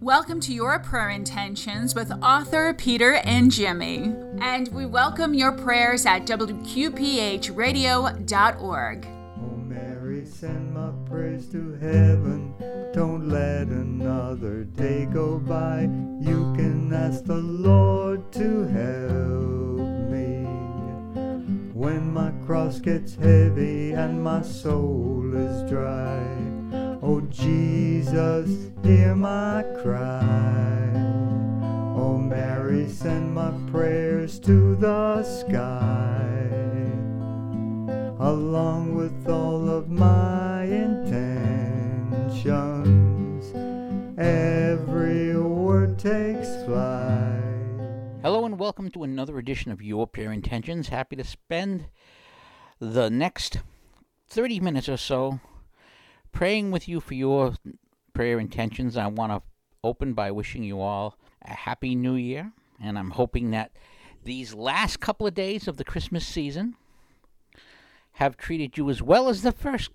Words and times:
Welcome 0.00 0.40
to 0.40 0.52
your 0.54 0.78
prayer 0.78 1.10
intentions 1.10 1.94
with 1.94 2.10
author 2.22 2.72
Peter 2.72 3.16
and 3.16 3.50
Jimmy. 3.50 4.14
And 4.40 4.68
we 4.68 4.86
welcome 4.86 5.34
your 5.34 5.52
prayers 5.52 6.06
at 6.06 6.24
WQPHradio.org. 6.24 9.06
Oh, 9.06 9.56
Mary, 9.58 10.24
send 10.24 10.72
my 10.72 10.90
prayers 11.06 11.48
to 11.48 11.74
heaven. 11.74 12.54
Don't 12.94 13.28
let 13.28 13.66
another 13.66 14.64
day 14.64 15.04
go 15.04 15.38
by. 15.38 15.82
You 15.82 16.54
can 16.56 16.90
ask 16.94 17.24
the 17.24 17.34
Lord 17.34 18.32
to 18.32 18.62
help 18.68 20.10
me. 20.10 20.44
When 21.74 22.10
my 22.10 22.30
cross 22.46 22.80
gets 22.80 23.16
heavy 23.16 23.92
and 23.92 24.24
my 24.24 24.40
soul 24.40 25.30
is 25.36 25.70
dry. 25.70 26.49
Oh, 27.12 27.20
Jesus, 27.22 28.70
hear 28.84 29.16
my 29.16 29.64
cry. 29.82 30.92
Oh, 31.96 32.16
Mary, 32.16 32.88
send 32.88 33.34
my 33.34 33.52
prayers 33.72 34.38
to 34.38 34.76
the 34.76 35.24
sky 35.24 36.46
along 38.20 38.94
with 38.94 39.28
all 39.28 39.68
of 39.68 39.90
my 39.90 40.62
intentions. 40.62 42.46
Every 44.16 45.36
word 45.36 45.98
takes 45.98 46.62
flight. 46.64 47.42
Hello 48.22 48.44
and 48.44 48.56
welcome 48.56 48.88
to 48.92 49.02
another 49.02 49.36
edition 49.38 49.72
of 49.72 49.82
Your 49.82 50.06
Prayer 50.06 50.30
Intentions. 50.30 50.90
Happy 50.90 51.16
to 51.16 51.24
spend 51.24 51.86
the 52.78 53.10
next 53.10 53.58
30 54.28 54.60
minutes 54.60 54.88
or 54.88 54.96
so 54.96 55.40
praying 56.32 56.70
with 56.70 56.88
you 56.88 57.00
for 57.00 57.14
your 57.14 57.54
prayer 58.12 58.38
intentions. 58.38 58.96
I 58.96 59.06
want 59.06 59.32
to 59.32 59.42
open 59.82 60.12
by 60.12 60.30
wishing 60.30 60.62
you 60.62 60.80
all 60.80 61.16
a 61.42 61.52
happy 61.52 61.94
new 61.94 62.14
year, 62.14 62.52
and 62.82 62.98
I'm 62.98 63.10
hoping 63.10 63.50
that 63.50 63.72
these 64.24 64.54
last 64.54 65.00
couple 65.00 65.26
of 65.26 65.34
days 65.34 65.66
of 65.66 65.76
the 65.76 65.84
Christmas 65.84 66.26
season 66.26 66.76
have 68.12 68.36
treated 68.36 68.76
you 68.76 68.90
as 68.90 69.00
well 69.00 69.28
as 69.28 69.42
the 69.42 69.52
first 69.52 69.90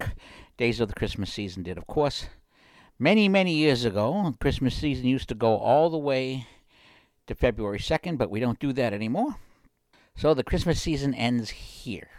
days 0.58 0.80
of 0.80 0.88
the 0.88 0.95
Christmas 0.95 1.31
season 1.31 1.64
did. 1.64 1.77
Of 1.77 1.86
course, 1.86 2.27
many, 2.97 3.30
many 3.30 3.53
years 3.53 3.86
ago, 3.86 4.33
Christmas 4.39 4.75
season 4.75 5.05
used 5.05 5.30
to 5.30 5.36
go 5.36 5.58
all 5.58 5.89
the 5.89 5.97
way 5.97 6.47
to 7.27 7.36
February 7.36 7.80
2nd, 7.80 8.17
but 8.17 8.31
we 8.31 8.39
don't 8.39 8.59
do 8.59 8.73
that 8.73 8.94
anymore. 8.94 9.36
So 10.16 10.33
the 10.33 10.44
Christmas 10.44 10.81
season 10.81 11.14
ends 11.14 11.49
here. 11.49 12.09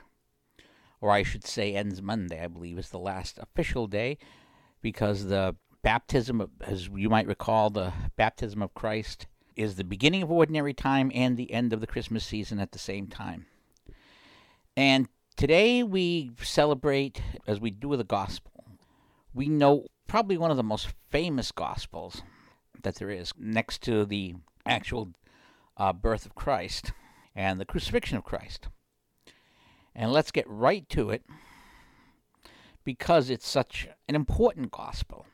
Or 1.00 1.10
I 1.10 1.22
should 1.22 1.46
say, 1.46 1.74
ends 1.74 2.00
Monday, 2.00 2.42
I 2.42 2.46
believe, 2.46 2.78
is 2.78 2.90
the 2.90 2.98
last 2.98 3.38
official 3.38 3.86
day 3.86 4.18
because 4.80 5.26
the 5.26 5.56
baptism, 5.82 6.40
of, 6.40 6.50
as 6.60 6.88
you 6.88 7.08
might 7.08 7.26
recall, 7.26 7.70
the 7.70 7.92
baptism 8.16 8.62
of 8.62 8.74
Christ 8.74 9.26
is 9.56 9.76
the 9.76 9.84
beginning 9.84 10.22
of 10.22 10.30
ordinary 10.30 10.74
time 10.74 11.10
and 11.14 11.36
the 11.36 11.52
end 11.52 11.72
of 11.72 11.80
the 11.80 11.86
Christmas 11.86 12.24
season 12.24 12.58
at 12.58 12.72
the 12.72 12.78
same 12.78 13.06
time. 13.06 13.46
And 14.76 15.08
today 15.36 15.82
we 15.82 16.32
celebrate, 16.42 17.22
as 17.46 17.60
we 17.60 17.70
do 17.70 17.88
with 17.88 17.98
the 17.98 18.04
gospel, 18.04 18.64
we 19.32 19.48
know 19.48 19.86
probably 20.06 20.36
one 20.38 20.50
of 20.50 20.56
the 20.56 20.62
most 20.62 20.88
famous 21.10 21.52
gospels 21.52 22.22
that 22.82 22.96
there 22.96 23.10
is 23.10 23.32
next 23.38 23.82
to 23.82 24.04
the 24.04 24.34
actual 24.66 25.12
uh, 25.76 25.92
birth 25.92 26.26
of 26.26 26.34
Christ 26.34 26.92
and 27.34 27.60
the 27.60 27.64
crucifixion 27.64 28.16
of 28.16 28.24
Christ. 28.24 28.68
And 29.98 30.12
let's 30.12 30.30
get 30.30 30.46
right 30.46 30.86
to 30.90 31.08
it 31.08 31.24
because 32.84 33.30
it's 33.30 33.48
such 33.48 33.88
an 34.06 34.14
important 34.14 34.70
gospel. 34.70 35.26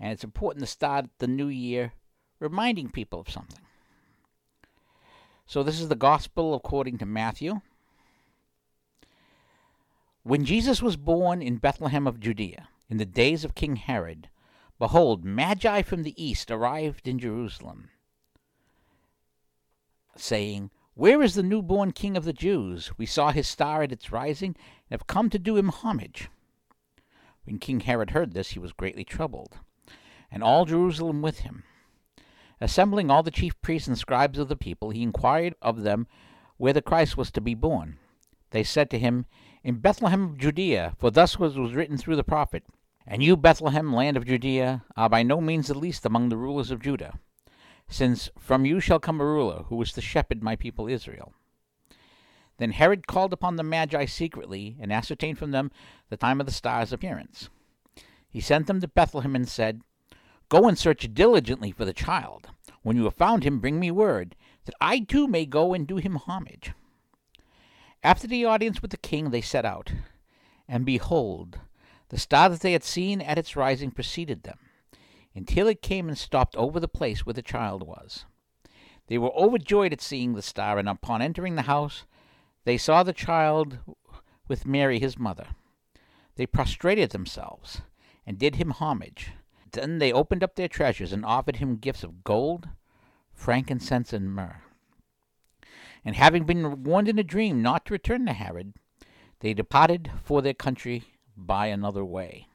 And 0.00 0.10
it's 0.12 0.24
important 0.24 0.64
to 0.64 0.70
start 0.70 1.06
the 1.18 1.28
new 1.28 1.46
year 1.46 1.92
reminding 2.40 2.90
people 2.90 3.20
of 3.20 3.30
something. 3.30 3.60
So, 5.46 5.62
this 5.62 5.80
is 5.80 5.88
the 5.88 5.94
gospel 5.94 6.54
according 6.54 6.98
to 6.98 7.06
Matthew. 7.06 7.60
When 10.24 10.44
Jesus 10.44 10.82
was 10.82 10.96
born 10.96 11.40
in 11.40 11.56
Bethlehem 11.58 12.06
of 12.06 12.18
Judea, 12.18 12.68
in 12.88 12.96
the 12.96 13.04
days 13.04 13.44
of 13.44 13.54
King 13.54 13.76
Herod, 13.76 14.28
behold, 14.78 15.24
Magi 15.24 15.82
from 15.82 16.02
the 16.02 16.22
east 16.22 16.50
arrived 16.50 17.06
in 17.06 17.18
Jerusalem, 17.18 17.90
saying, 20.16 20.70
Where 20.94 21.22
is 21.22 21.34
the 21.34 21.42
newborn 21.42 21.92
King 21.92 22.18
of 22.18 22.24
the 22.24 22.34
Jews? 22.34 22.92
We 22.98 23.06
saw 23.06 23.30
his 23.30 23.48
star 23.48 23.82
at 23.82 23.92
its 23.92 24.12
rising, 24.12 24.48
and 24.50 24.90
have 24.90 25.06
come 25.06 25.30
to 25.30 25.38
do 25.38 25.56
him 25.56 25.70
homage. 25.70 26.28
When 27.44 27.58
King 27.58 27.80
Herod 27.80 28.10
heard 28.10 28.34
this, 28.34 28.50
he 28.50 28.58
was 28.58 28.74
greatly 28.74 29.02
troubled, 29.02 29.58
and 30.30 30.42
all 30.42 30.66
Jerusalem 30.66 31.22
with 31.22 31.40
him. 31.40 31.64
Assembling 32.60 33.10
all 33.10 33.22
the 33.22 33.30
chief 33.30 33.58
priests 33.62 33.88
and 33.88 33.96
scribes 33.96 34.38
of 34.38 34.48
the 34.48 34.56
people, 34.56 34.90
he 34.90 35.02
inquired 35.02 35.54
of 35.62 35.82
them 35.82 36.06
where 36.58 36.74
the 36.74 36.82
Christ 36.82 37.16
was 37.16 37.30
to 37.32 37.40
be 37.40 37.54
born. 37.54 37.98
They 38.50 38.62
said 38.62 38.90
to 38.90 38.98
him, 38.98 39.24
In 39.64 39.78
Bethlehem 39.78 40.24
of 40.24 40.38
Judea, 40.38 40.94
for 40.98 41.10
thus 41.10 41.38
was, 41.38 41.56
was 41.56 41.72
written 41.72 41.96
through 41.96 42.16
the 42.16 42.22
prophet, 42.22 42.64
And 43.06 43.22
you, 43.22 43.38
Bethlehem, 43.38 43.94
land 43.94 44.18
of 44.18 44.26
Judea, 44.26 44.84
are 44.94 45.08
by 45.08 45.22
no 45.22 45.40
means 45.40 45.68
the 45.68 45.74
least 45.74 46.04
among 46.04 46.28
the 46.28 46.36
rulers 46.36 46.70
of 46.70 46.82
Judah, 46.82 47.18
since 47.88 48.30
from 48.38 48.64
you 48.64 48.80
shall 48.80 48.98
come 48.98 49.20
a 49.20 49.24
ruler 49.24 49.64
who 49.64 49.80
is 49.82 49.92
to 49.92 50.00
shepherd 50.00 50.42
my 50.42 50.56
people 50.56 50.88
Israel. 50.88 51.34
Then 52.58 52.72
Herod 52.72 53.06
called 53.06 53.32
upon 53.32 53.56
the 53.56 53.62
Magi 53.62 54.04
secretly, 54.04 54.76
and 54.80 54.92
ascertained 54.92 55.38
from 55.38 55.50
them 55.50 55.70
the 56.10 56.16
time 56.16 56.40
of 56.40 56.46
the 56.46 56.52
star's 56.52 56.92
appearance. 56.92 57.48
He 58.28 58.40
sent 58.40 58.66
them 58.66 58.80
to 58.80 58.88
Bethlehem 58.88 59.34
and 59.34 59.48
said, 59.48 59.82
Go 60.48 60.68
and 60.68 60.78
search 60.78 61.12
diligently 61.12 61.70
for 61.70 61.84
the 61.84 61.92
child. 61.92 62.48
When 62.82 62.96
you 62.96 63.04
have 63.04 63.14
found 63.14 63.44
him, 63.44 63.58
bring 63.58 63.80
me 63.80 63.90
word, 63.90 64.36
that 64.64 64.74
I 64.80 65.00
too 65.00 65.26
may 65.26 65.46
go 65.46 65.74
and 65.74 65.86
do 65.86 65.96
him 65.96 66.16
homage. 66.16 66.72
After 68.02 68.26
the 68.26 68.44
audience 68.44 68.82
with 68.82 68.90
the 68.90 68.96
king, 68.96 69.30
they 69.30 69.40
set 69.40 69.64
out. 69.64 69.92
And 70.68 70.84
behold, 70.84 71.60
the 72.08 72.18
star 72.18 72.48
that 72.48 72.60
they 72.60 72.72
had 72.72 72.84
seen 72.84 73.20
at 73.20 73.38
its 73.38 73.56
rising 73.56 73.90
preceded 73.90 74.42
them, 74.42 74.58
until 75.34 75.68
it 75.68 75.82
came 75.82 76.08
and 76.08 76.18
stopped 76.18 76.56
over 76.56 76.78
the 76.78 76.88
place 76.88 77.24
where 77.24 77.34
the 77.34 77.42
child 77.42 77.82
was. 77.86 78.24
They 79.06 79.18
were 79.18 79.34
overjoyed 79.34 79.92
at 79.92 80.00
seeing 80.00 80.34
the 80.34 80.42
star, 80.42 80.78
and 80.78 80.88
upon 80.88 81.22
entering 81.22 81.56
the 81.56 81.62
house, 81.62 82.04
they 82.64 82.78
saw 82.78 83.02
the 83.02 83.12
child 83.12 83.78
with 84.48 84.66
Mary 84.66 84.98
his 84.98 85.18
mother. 85.18 85.48
They 86.36 86.46
prostrated 86.46 87.10
themselves 87.10 87.82
and 88.26 88.38
did 88.38 88.56
him 88.56 88.70
homage. 88.70 89.32
Then 89.72 89.98
they 89.98 90.12
opened 90.12 90.44
up 90.44 90.56
their 90.56 90.68
treasures 90.68 91.12
and 91.12 91.24
offered 91.24 91.56
him 91.56 91.76
gifts 91.76 92.04
of 92.04 92.24
gold, 92.24 92.68
frankincense, 93.32 94.12
and 94.12 94.32
myrrh. 94.32 94.62
And 96.04 96.16
having 96.16 96.44
been 96.44 96.82
warned 96.82 97.08
in 97.08 97.18
a 97.18 97.24
dream 97.24 97.62
not 97.62 97.86
to 97.86 97.94
return 97.94 98.26
to 98.26 98.32
Herod, 98.32 98.74
they 99.40 99.54
departed 99.54 100.10
for 100.22 100.42
their 100.42 100.54
country 100.54 101.04
by 101.36 101.66
another 101.66 102.04
way. 102.04 102.48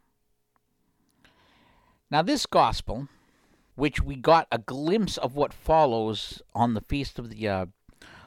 Now, 2.09 2.21
this 2.21 2.45
gospel, 2.45 3.09
which 3.75 4.01
we 4.01 4.15
got 4.15 4.47
a 4.51 4.57
glimpse 4.57 5.17
of 5.17 5.35
what 5.35 5.53
follows 5.53 6.41
on 6.55 6.73
the 6.73 6.81
feast 6.81 7.19
of 7.19 7.29
the 7.29 7.47
uh, 7.47 7.65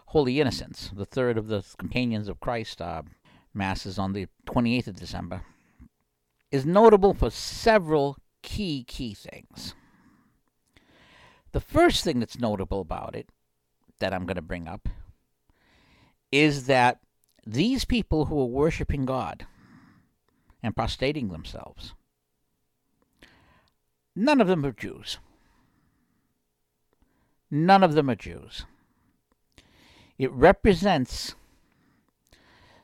Holy 0.06 0.40
Innocents, 0.40 0.90
the 0.94 1.06
third 1.06 1.38
of 1.38 1.48
the 1.48 1.64
Companions 1.78 2.28
of 2.28 2.40
Christ 2.40 2.82
uh, 2.82 3.02
masses 3.54 3.98
on 3.98 4.12
the 4.12 4.26
28th 4.46 4.88
of 4.88 4.96
December, 4.96 5.42
is 6.50 6.66
notable 6.66 7.14
for 7.14 7.30
several 7.30 8.18
key, 8.42 8.84
key 8.86 9.14
things. 9.14 9.74
The 11.52 11.60
first 11.60 12.04
thing 12.04 12.20
that's 12.20 12.38
notable 12.38 12.80
about 12.80 13.16
it, 13.16 13.30
that 13.98 14.12
I'm 14.12 14.26
going 14.26 14.36
to 14.36 14.42
bring 14.42 14.68
up, 14.68 14.88
is 16.30 16.66
that 16.66 17.00
these 17.46 17.84
people 17.84 18.26
who 18.26 18.40
are 18.40 18.46
worshiping 18.46 19.06
God 19.06 19.46
and 20.62 20.76
prostrating 20.76 21.28
themselves, 21.28 21.94
none 24.20 24.40
of 24.40 24.46
them 24.46 24.64
are 24.64 24.72
Jews. 24.72 25.18
None 27.50 27.82
of 27.82 27.94
them 27.94 28.08
are 28.10 28.14
Jews. 28.14 28.64
It 30.18 30.30
represents 30.32 31.34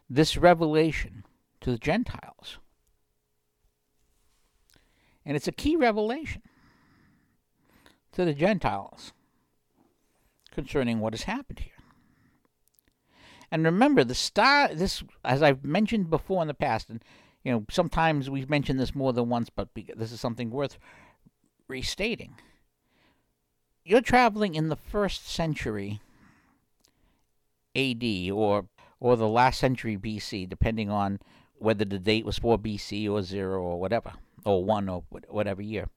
this 0.09 0.37
revelation 0.37 1.25
to 1.61 1.71
the 1.71 1.79
Gentiles. 1.79 2.59
And 5.25 5.37
it's 5.37 5.49
a 5.49 5.53
key 5.53 5.77
revelation 5.77 6.43
to 8.13 8.25
the 8.25 8.33
Gentiles 8.33 9.13
concerning 10.53 11.01
what 11.01 11.13
has 11.13 11.25
happened 11.25 11.59
here. 11.61 11.73
And 13.51 13.65
remember, 13.65 14.03
the 14.03 14.15
star, 14.15 14.75
this, 14.75 15.05
as 15.25 15.43
I've 15.43 15.65
mentioned 15.65 16.11
before 16.11 16.43
in 16.43 16.49
the 16.49 16.55
past, 16.55 16.89
and 16.89 17.03
you 17.45 17.53
know, 17.53 17.65
sometimes 17.71 18.29
we've 18.29 18.51
mentioned 18.51 18.81
this 18.81 18.95
more 18.95 19.13
than 19.13 19.29
once, 19.29 19.51
but 19.51 19.69
this 19.75 20.11
is 20.11 20.21
something 20.21 20.51
worth 20.51 20.79
restating. 21.69 22.37
You're 23.85 24.01
traveling 24.01 24.55
in 24.55 24.69
the 24.69 24.77
first 24.77 25.29
century 25.29 26.01
AD 27.75 28.31
or 28.33 28.67
or 28.99 29.17
the 29.17 29.29
last 29.29 29.61
century 29.61 29.97
BC, 29.97 30.49
depending 30.49 30.91
on 30.91 31.21
whether 31.59 31.85
the 31.85 31.99
date 31.99 32.25
was 32.25 32.39
4 32.39 32.59
BC 32.59 33.09
or 33.11 33.23
0 33.23 33.61
or 33.61 33.79
whatever, 33.79 34.13
or 34.45 34.65
1 34.65 34.89
or 34.89 35.05
whatever 35.29 35.63
year. 35.63 35.89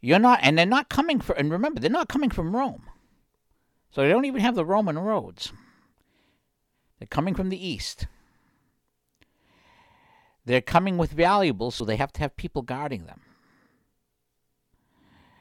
You're 0.00 0.18
not, 0.18 0.40
and 0.42 0.58
they're 0.58 0.66
not 0.66 0.88
coming 0.88 1.20
from, 1.20 1.36
and 1.38 1.50
remember, 1.50 1.80
they're 1.80 1.90
not 1.90 2.08
coming 2.08 2.30
from 2.30 2.54
Rome. 2.54 2.82
So 3.90 4.02
they 4.02 4.08
don't 4.08 4.24
even 4.24 4.40
have 4.40 4.54
the 4.54 4.64
Roman 4.64 4.98
roads. 4.98 5.52
They're 6.98 7.06
coming 7.06 7.34
from 7.34 7.48
the 7.48 7.66
east. 7.66 8.06
They're 10.44 10.60
coming 10.60 10.98
with 10.98 11.12
valuables, 11.12 11.74
so 11.74 11.84
they 11.84 11.96
have 11.96 12.12
to 12.14 12.20
have 12.20 12.36
people 12.36 12.62
guarding 12.62 13.06
them. 13.06 13.20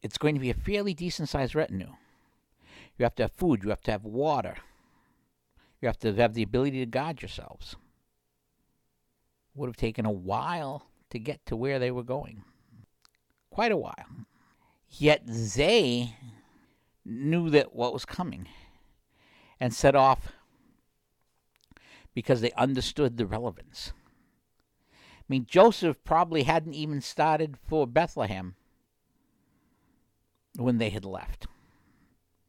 It's 0.01 0.17
going 0.17 0.35
to 0.35 0.41
be 0.41 0.49
a 0.49 0.55
fairly 0.55 0.94
decent 0.94 1.29
sized 1.29 1.55
retinue. 1.55 1.94
You 2.97 3.03
have 3.03 3.15
to 3.15 3.23
have 3.23 3.31
food, 3.31 3.63
you 3.63 3.69
have 3.69 3.81
to 3.81 3.91
have 3.91 4.05
water, 4.05 4.55
you 5.81 5.88
have 5.88 5.99
to 5.99 6.13
have 6.15 6.33
the 6.33 6.44
ability 6.44 6.79
to 6.79 6.85
guard 6.85 7.21
yourselves. 7.21 7.75
Would 9.53 9.67
have 9.67 9.77
taken 9.77 10.05
a 10.05 10.11
while 10.11 10.88
to 11.09 11.19
get 11.19 11.45
to 11.47 11.55
where 11.55 11.79
they 11.79 11.91
were 11.91 12.03
going. 12.03 12.44
Quite 13.49 13.71
a 13.71 13.77
while. 13.77 14.05
Yet 14.89 15.23
they 15.25 16.15
knew 17.05 17.50
that 17.50 17.75
what 17.75 17.93
was 17.93 18.05
coming 18.05 18.47
and 19.59 19.73
set 19.73 19.95
off 19.95 20.33
because 22.13 22.41
they 22.41 22.51
understood 22.51 23.17
the 23.17 23.25
relevance. 23.25 23.93
I 24.91 25.23
mean, 25.27 25.45
Joseph 25.47 26.03
probably 26.03 26.43
hadn't 26.43 26.73
even 26.73 27.01
started 27.01 27.57
for 27.67 27.85
Bethlehem 27.85 28.55
when 30.57 30.77
they 30.77 30.89
had 30.89 31.06
left. 31.06 31.45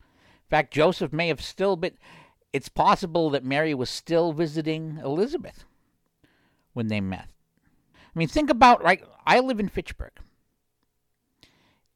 In 0.00 0.50
fact, 0.50 0.72
Joseph 0.72 1.12
may 1.12 1.28
have 1.28 1.43
still 1.43 1.76
been. 1.76 1.99
It's 2.52 2.69
possible 2.69 3.31
that 3.31 3.44
Mary 3.44 3.75
was 3.75 3.90
still 3.90 4.32
visiting 4.32 4.99
Elizabeth 5.05 5.64
when 6.72 6.88
they 6.88 7.00
met. 7.00 7.28
I 7.94 8.19
mean, 8.19 8.28
think 8.28 8.50
about 8.50 8.82
right. 8.82 9.05
I 9.26 9.40
live 9.40 9.60
in 9.60 9.69
Fitchburg, 9.69 10.12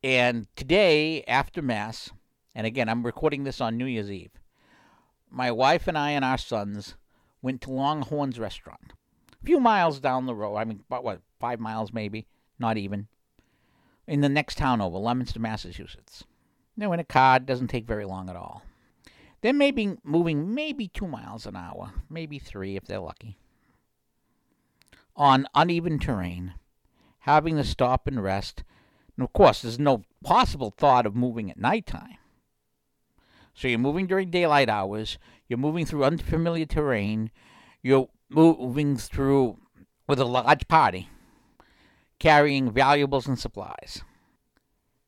and 0.05 0.47
today 0.55 1.25
after 1.25 1.62
Mass, 1.62 2.11
and 2.55 2.67
again, 2.67 2.88
I'm 2.88 3.06
recording 3.06 3.44
this 3.44 3.61
on 3.61 3.79
New 3.79 3.87
Year's 3.87 4.11
Eve. 4.11 4.32
My 5.31 5.50
wife 5.50 5.88
and 5.88 5.97
I 5.97 6.11
and 6.11 6.25
our 6.25 6.37
sons 6.37 6.97
went 7.41 7.62
to 7.62 7.70
Longhorn's 7.70 8.38
restaurant, 8.38 8.93
a 9.32 9.47
few 9.47 9.58
miles 9.58 9.99
down 9.99 10.26
the 10.26 10.35
road. 10.35 10.56
I 10.56 10.65
mean, 10.65 10.82
about 10.87 11.05
what, 11.05 11.23
five 11.41 11.58
miles 11.58 11.91
maybe, 11.91 12.26
not 12.58 12.76
even, 12.76 13.08
in 14.06 14.20
the 14.20 14.28
next 14.28 14.58
town 14.58 14.81
over, 14.81 14.99
Leominster, 14.99 15.40
Massachusetts. 15.40 16.25
No, 16.76 16.93
in 16.93 17.00
a 17.00 17.04
car, 17.04 17.37
it 17.37 17.46
doesn't 17.46 17.69
take 17.69 17.87
very 17.87 18.04
long 18.04 18.28
at 18.28 18.37
all. 18.37 18.62
They 19.43 19.52
may 19.52 19.70
be 19.70 19.96
moving 20.04 20.54
maybe 20.54 20.88
two 20.88 21.08
miles 21.08 21.46
an 21.46 21.56
hour, 21.56 21.93
maybe 22.08 22.38
three 22.38 22.76
if 22.76 22.84
they're 22.87 23.00
lucky. 23.00 23.38
On 25.16 25.46
uneven 25.54 25.99
terrain, 25.99 26.54
having 27.20 27.56
to 27.56 27.64
stop 27.64 28.06
and 28.06 28.22
rest. 28.22 28.64
And 29.16 29.25
of 29.25 29.32
course, 29.32 29.62
there's 29.62 29.78
no 29.78 30.02
possible 30.25 30.70
thought 30.70 31.06
of 31.06 31.14
moving 31.14 31.50
at 31.50 31.58
nighttime. 31.58 32.16
So 33.55 33.69
you're 33.69 33.78
moving 33.78 34.06
during 34.06 34.31
daylight 34.31 34.70
hours, 34.70 35.19
you're 35.48 35.58
moving 35.58 35.84
through 35.84 36.05
unfamiliar 36.05 36.64
terrain, 36.64 37.31
you're 37.82 38.08
moving 38.31 38.96
through 38.96 39.58
with 40.08 40.19
a 40.19 40.25
large 40.25 40.66
party, 40.69 41.08
carrying 42.22 42.70
valuables 42.70 43.26
and 43.26 43.36
supplies. 43.36 44.04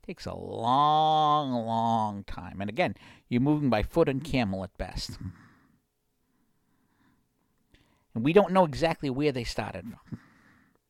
Takes 0.04 0.26
a 0.26 0.34
long, 0.34 1.52
long 1.52 2.24
time. 2.24 2.60
And 2.60 2.68
again, 2.68 2.96
you're 3.28 3.40
moving 3.40 3.70
by 3.70 3.84
foot 3.84 4.08
and 4.08 4.24
camel 4.24 4.64
at 4.64 4.76
best. 4.76 5.16
And 8.12 8.24
we 8.24 8.32
don't 8.32 8.52
know 8.52 8.64
exactly 8.64 9.10
where 9.10 9.30
they 9.30 9.44
started 9.44 9.84
from. 9.84 10.18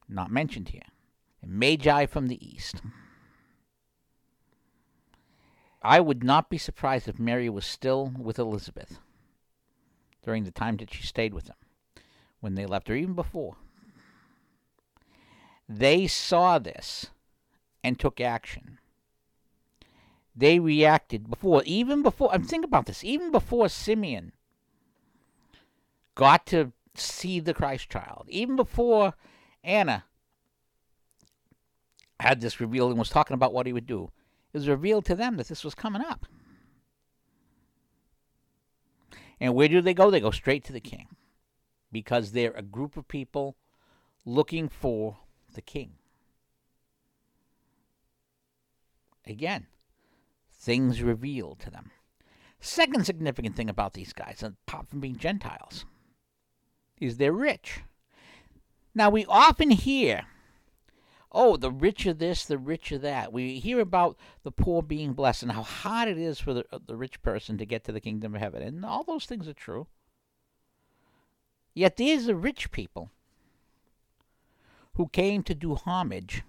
Not 0.08 0.30
mentioned 0.30 0.70
here. 0.70 0.82
Magi 1.46 2.06
from 2.06 2.28
the 2.28 2.42
east. 2.42 2.80
I 5.82 6.00
would 6.00 6.24
not 6.24 6.48
be 6.48 6.56
surprised 6.56 7.06
if 7.06 7.18
Mary 7.18 7.50
was 7.50 7.66
still 7.66 8.10
with 8.18 8.38
Elizabeth 8.38 8.98
during 10.22 10.44
the 10.44 10.50
time 10.50 10.78
that 10.78 10.90
she 10.90 11.02
stayed 11.02 11.34
with 11.34 11.44
them 11.44 11.56
when 12.40 12.54
they 12.54 12.64
left, 12.64 12.88
or 12.88 12.94
even 12.94 13.14
before. 13.14 13.56
They 15.68 16.06
saw 16.06 16.58
this 16.58 17.06
and 17.82 17.98
took 17.98 18.20
action 18.20 18.78
they 20.36 20.58
reacted 20.58 21.30
before, 21.30 21.62
even 21.64 22.02
before, 22.02 22.32
I'm 22.32 22.42
thinking 22.42 22.68
about 22.68 22.86
this, 22.86 23.04
even 23.04 23.30
before 23.30 23.68
Simeon 23.68 24.32
got 26.14 26.46
to 26.46 26.72
see 26.96 27.40
the 27.40 27.54
Christ 27.54 27.88
child, 27.88 28.26
even 28.28 28.56
before 28.56 29.14
Anna 29.62 30.04
had 32.18 32.40
this 32.40 32.60
revealed 32.60 32.90
and 32.90 32.98
was 32.98 33.10
talking 33.10 33.34
about 33.34 33.52
what 33.52 33.66
he 33.66 33.72
would 33.72 33.86
do, 33.86 34.10
it 34.52 34.58
was 34.58 34.68
revealed 34.68 35.04
to 35.06 35.14
them 35.14 35.36
that 35.36 35.48
this 35.48 35.64
was 35.64 35.74
coming 35.74 36.02
up. 36.02 36.26
And 39.40 39.54
where 39.54 39.68
do 39.68 39.80
they 39.80 39.94
go? 39.94 40.10
They 40.10 40.20
go 40.20 40.30
straight 40.30 40.64
to 40.64 40.72
the 40.72 40.80
king 40.80 41.08
because 41.92 42.32
they're 42.32 42.52
a 42.52 42.62
group 42.62 42.96
of 42.96 43.06
people 43.06 43.56
looking 44.24 44.68
for 44.68 45.18
the 45.54 45.62
king. 45.62 45.92
Again, 49.26 49.66
things 50.52 51.02
revealed 51.02 51.60
to 51.60 51.70
them. 51.70 51.90
Second 52.60 53.04
significant 53.04 53.56
thing 53.56 53.68
about 53.68 53.94
these 53.94 54.12
guys, 54.12 54.42
apart 54.42 54.88
from 54.88 55.00
being 55.00 55.16
Gentiles, 55.16 55.84
is 57.00 57.16
they're 57.16 57.32
rich. 57.32 57.80
Now, 58.94 59.10
we 59.10 59.26
often 59.26 59.70
hear, 59.70 60.26
oh, 61.32 61.56
the 61.56 61.70
rich 61.70 62.06
are 62.06 62.14
this, 62.14 62.44
the 62.44 62.58
rich 62.58 62.92
are 62.92 62.98
that. 62.98 63.32
We 63.32 63.58
hear 63.58 63.80
about 63.80 64.16
the 64.44 64.52
poor 64.52 64.82
being 64.82 65.14
blessed 65.14 65.42
and 65.42 65.52
how 65.52 65.62
hard 65.62 66.08
it 66.08 66.18
is 66.18 66.38
for 66.38 66.54
the, 66.54 66.64
uh, 66.72 66.78
the 66.86 66.96
rich 66.96 67.20
person 67.22 67.58
to 67.58 67.66
get 67.66 67.84
to 67.84 67.92
the 67.92 68.00
kingdom 68.00 68.34
of 68.34 68.40
heaven. 68.40 68.62
And 68.62 68.84
all 68.84 69.02
those 69.04 69.26
things 69.26 69.48
are 69.48 69.54
true. 69.54 69.88
Yet 71.74 71.96
these 71.96 72.28
are 72.28 72.36
rich 72.36 72.70
people 72.70 73.10
who 74.94 75.08
came 75.08 75.42
to 75.42 75.54
do 75.54 75.74
homage 75.74 76.42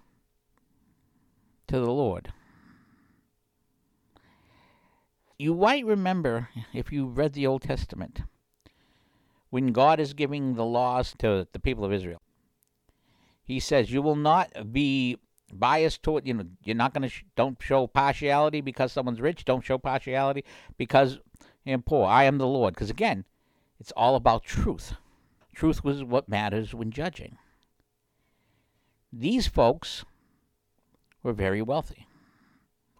to 1.66 1.78
the 1.78 1.90
Lord. 1.90 2.32
You 5.38 5.54
might 5.54 5.84
remember, 5.84 6.48
if 6.72 6.92
you 6.92 7.06
read 7.06 7.34
the 7.34 7.46
Old 7.46 7.62
Testament, 7.62 8.22
when 9.50 9.72
God 9.72 10.00
is 10.00 10.14
giving 10.14 10.54
the 10.54 10.64
laws 10.64 11.14
to 11.18 11.46
the 11.52 11.58
people 11.58 11.84
of 11.84 11.92
Israel, 11.92 12.22
He 13.44 13.60
says, 13.60 13.90
You 13.90 14.00
will 14.00 14.16
not 14.16 14.72
be 14.72 15.18
biased 15.52 16.02
toward, 16.02 16.26
you 16.26 16.34
know, 16.34 16.44
you're 16.64 16.74
not 16.74 16.94
going 16.94 17.02
to, 17.02 17.08
sh- 17.08 17.24
don't 17.36 17.60
show 17.60 17.86
partiality 17.86 18.60
because 18.60 18.92
someone's 18.92 19.20
rich, 19.20 19.44
don't 19.44 19.64
show 19.64 19.78
partiality 19.78 20.44
because 20.78 21.18
I'm 21.66 21.82
poor. 21.82 22.06
I 22.06 22.24
am 22.24 22.38
the 22.38 22.46
Lord. 22.46 22.74
Because 22.74 22.90
again, 22.90 23.24
it's 23.78 23.92
all 23.92 24.16
about 24.16 24.44
truth. 24.44 24.94
Truth 25.54 25.84
was 25.84 26.02
what 26.04 26.28
matters 26.28 26.74
when 26.74 26.90
judging. 26.90 27.38
These 29.18 29.46
folks 29.46 30.04
were 31.22 31.32
very 31.32 31.62
wealthy, 31.62 32.06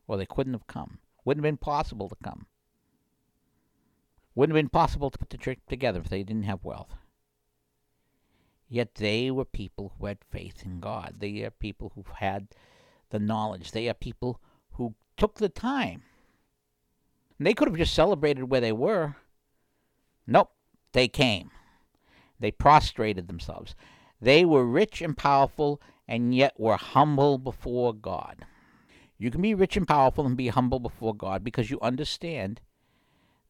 or 0.09 0.17
they 0.17 0.25
couldn't 0.25 0.55
have 0.55 0.67
come. 0.67 0.99
Wouldn't 1.27 1.45
have 1.45 1.53
been 1.53 1.59
possible 1.59 2.09
to 2.09 2.17
come. 2.25 2.47
Wouldn't 4.35 4.57
have 4.57 4.63
been 4.63 4.71
possible 4.71 5.11
to 5.11 5.19
put 5.19 5.29
the 5.29 5.37
church 5.37 5.59
together 5.69 6.01
if 6.01 6.09
they 6.09 6.23
didn't 6.23 6.45
have 6.45 6.65
wealth. 6.65 6.95
Yet 8.67 8.95
they 8.95 9.31
were 9.31 9.45
people 9.45 9.93
who 9.99 10.07
had 10.07 10.19
faith 10.31 10.63
in 10.65 10.81
God. 10.81 11.17
They 11.19 11.43
are 11.43 11.51
people 11.51 11.93
who 11.95 12.05
had 12.15 12.49
the 13.11 13.19
knowledge. 13.19 13.73
They 13.73 13.87
are 13.89 13.95
people 13.95 14.41
who 14.73 14.95
took 15.19 15.35
the 15.35 15.51
time. 15.51 16.03
And 17.39 17.47
they 17.47 17.53
could 17.53 17.69
have 17.69 17.77
just 17.77 17.95
celebrated 17.95 18.45
where 18.45 18.63
they 18.63 18.73
were. 18.73 19.17
Nope, 20.27 20.51
they 20.93 21.09
came. 21.09 21.51
They 22.41 22.51
prostrated 22.51 23.29
themselves. 23.29 23.75
They 24.19 24.47
were 24.47 24.65
rich 24.65 25.03
and 25.03 25.17
powerful, 25.17 25.81
and 26.09 26.35
yet 26.35 26.59
were 26.59 26.77
humble 26.77 27.39
before 27.39 27.93
God. 27.93 28.45
You 29.19 29.31
can 29.31 29.43
be 29.43 29.55
rich 29.55 29.77
and 29.77 29.89
powerful 29.89 30.27
and 30.27 30.37
be 30.37 30.49
humble 30.49 30.79
before 30.79 31.15
God 31.15 31.43
because 31.43 31.71
you 31.71 31.79
understand 31.81 32.61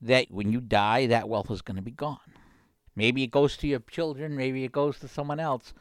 that 0.01 0.31
when 0.31 0.53
you 0.53 0.61
die, 0.61 1.07
that 1.07 1.29
wealth 1.29 1.51
is 1.51 1.63
going 1.63 1.77
to 1.77 1.83
be 1.83 1.91
gone. 1.91 2.19
Maybe 2.95 3.23
it 3.23 3.31
goes 3.31 3.57
to 3.59 3.67
your 3.67 3.81
children, 3.81 4.37
maybe 4.37 4.65
it 4.65 4.73
goes 4.73 4.99
to 5.01 5.09
someone 5.09 5.41
else, 5.41 5.75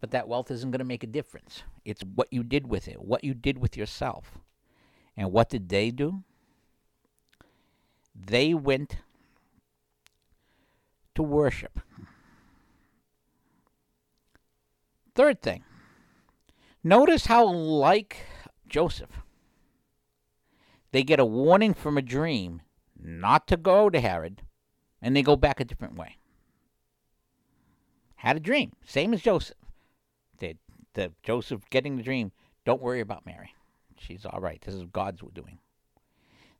but 0.00 0.10
that 0.10 0.28
wealth 0.28 0.50
isn't 0.50 0.70
going 0.70 0.80
to 0.80 0.84
make 0.84 1.02
a 1.02 1.06
difference. 1.06 1.62
It's 1.84 2.02
what 2.02 2.32
you 2.32 2.42
did 2.42 2.66
with 2.66 2.88
it, 2.88 3.00
what 3.00 3.24
you 3.24 3.32
did 3.32 3.58
with 3.58 3.76
yourself. 3.76 4.38
And 5.16 5.32
what 5.32 5.48
did 5.48 5.68
they 5.68 5.90
do? 5.90 6.24
They 8.14 8.52
went 8.52 8.96
to 11.14 11.22
worship. 11.22 11.80
Third 15.14 15.40
thing, 15.40 15.64
notice 16.84 17.26
how 17.26 17.46
like 17.46 18.18
Joseph. 18.68 19.22
They 20.92 21.02
get 21.02 21.18
a 21.18 21.24
warning 21.24 21.74
from 21.74 21.98
a 21.98 22.02
dream 22.02 22.62
not 22.96 23.48
to 23.48 23.56
go 23.56 23.90
to 23.90 24.00
Herod, 24.00 24.42
and 25.02 25.16
they 25.16 25.22
go 25.22 25.34
back 25.34 25.58
a 25.58 25.64
different 25.64 25.96
way. 25.96 26.18
Had 28.16 28.36
a 28.36 28.40
dream, 28.40 28.72
same 28.86 29.12
as 29.12 29.22
Joseph. 29.22 29.56
Did 30.38 30.58
the 30.92 31.12
Joseph 31.22 31.68
getting 31.70 31.96
the 31.96 32.02
dream? 32.02 32.30
Don't 32.64 32.80
worry 32.80 33.00
about 33.00 33.26
Mary. 33.26 33.54
She's 33.98 34.24
all 34.24 34.40
right. 34.40 34.60
This 34.60 34.74
is 34.74 34.84
God's 34.84 35.22
doing. 35.32 35.58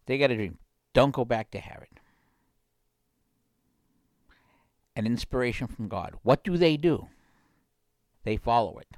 They 0.07 0.19
got 0.19 0.31
a 0.31 0.37
dream. 0.37 0.59
Don't 0.93 1.15
go 1.15 1.25
back 1.25 1.51
to 1.53 1.59
Herod. 1.59 2.01
An 4.97 5.07
inspiration 5.07 5.67
from 5.67 5.89
God. 5.89 6.15
What 6.23 6.45
do 6.45 6.57
they 6.57 6.77
do? 6.77 7.09
They 8.25 8.37
follow 8.37 8.79
it. 8.79 8.97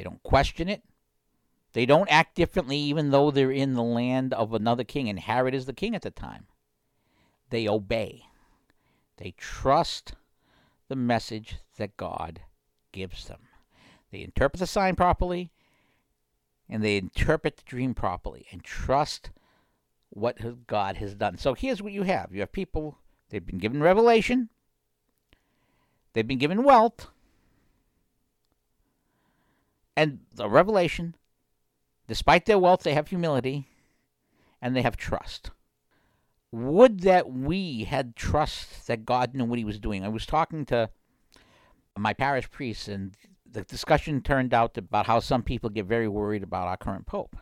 They 0.00 0.04
don't 0.04 0.22
question 0.22 0.70
it. 0.70 0.82
They 1.74 1.84
don't 1.84 2.10
act 2.10 2.34
differently 2.34 2.78
even 2.78 3.10
though 3.10 3.30
they're 3.30 3.50
in 3.50 3.74
the 3.74 3.82
land 3.82 4.32
of 4.32 4.54
another 4.54 4.82
king, 4.82 5.10
and 5.10 5.20
Herod 5.20 5.54
is 5.54 5.66
the 5.66 5.74
king 5.74 5.94
at 5.94 6.00
the 6.00 6.10
time. 6.10 6.46
They 7.50 7.68
obey. 7.68 8.22
They 9.18 9.34
trust 9.36 10.14
the 10.88 10.96
message 10.96 11.56
that 11.76 11.98
God 11.98 12.40
gives 12.92 13.26
them. 13.26 13.40
They 14.10 14.22
interpret 14.22 14.60
the 14.60 14.66
sign 14.66 14.96
properly, 14.96 15.50
and 16.66 16.82
they 16.82 16.96
interpret 16.96 17.58
the 17.58 17.64
dream 17.66 17.92
properly, 17.92 18.46
and 18.50 18.64
trust 18.64 19.28
what 20.08 20.66
God 20.66 20.96
has 20.96 21.14
done. 21.14 21.36
So 21.36 21.52
here's 21.52 21.82
what 21.82 21.92
you 21.92 22.04
have 22.04 22.30
you 22.32 22.40
have 22.40 22.52
people, 22.52 22.96
they've 23.28 23.44
been 23.44 23.58
given 23.58 23.82
revelation, 23.82 24.48
they've 26.14 26.26
been 26.26 26.38
given 26.38 26.64
wealth, 26.64 27.08
and 30.00 30.20
the 30.32 30.48
revelation, 30.48 31.14
despite 32.08 32.46
their 32.46 32.58
wealth, 32.58 32.84
they 32.84 32.94
have 32.94 33.08
humility 33.08 33.68
and 34.62 34.74
they 34.74 34.80
have 34.80 34.96
trust. 34.96 35.50
Would 36.52 37.00
that 37.00 37.30
we 37.30 37.84
had 37.84 38.16
trust 38.16 38.86
that 38.86 39.04
God 39.04 39.34
knew 39.34 39.44
what 39.44 39.58
he 39.58 39.64
was 39.66 39.78
doing. 39.78 40.02
I 40.02 40.08
was 40.08 40.24
talking 40.24 40.64
to 40.66 40.88
my 41.98 42.14
parish 42.14 42.50
priest, 42.50 42.88
and 42.88 43.14
the 43.44 43.60
discussion 43.60 44.22
turned 44.22 44.54
out 44.54 44.78
about 44.78 45.06
how 45.06 45.20
some 45.20 45.42
people 45.42 45.68
get 45.68 45.84
very 45.84 46.08
worried 46.08 46.42
about 46.42 46.66
our 46.66 46.78
current 46.78 47.04
pope. 47.04 47.36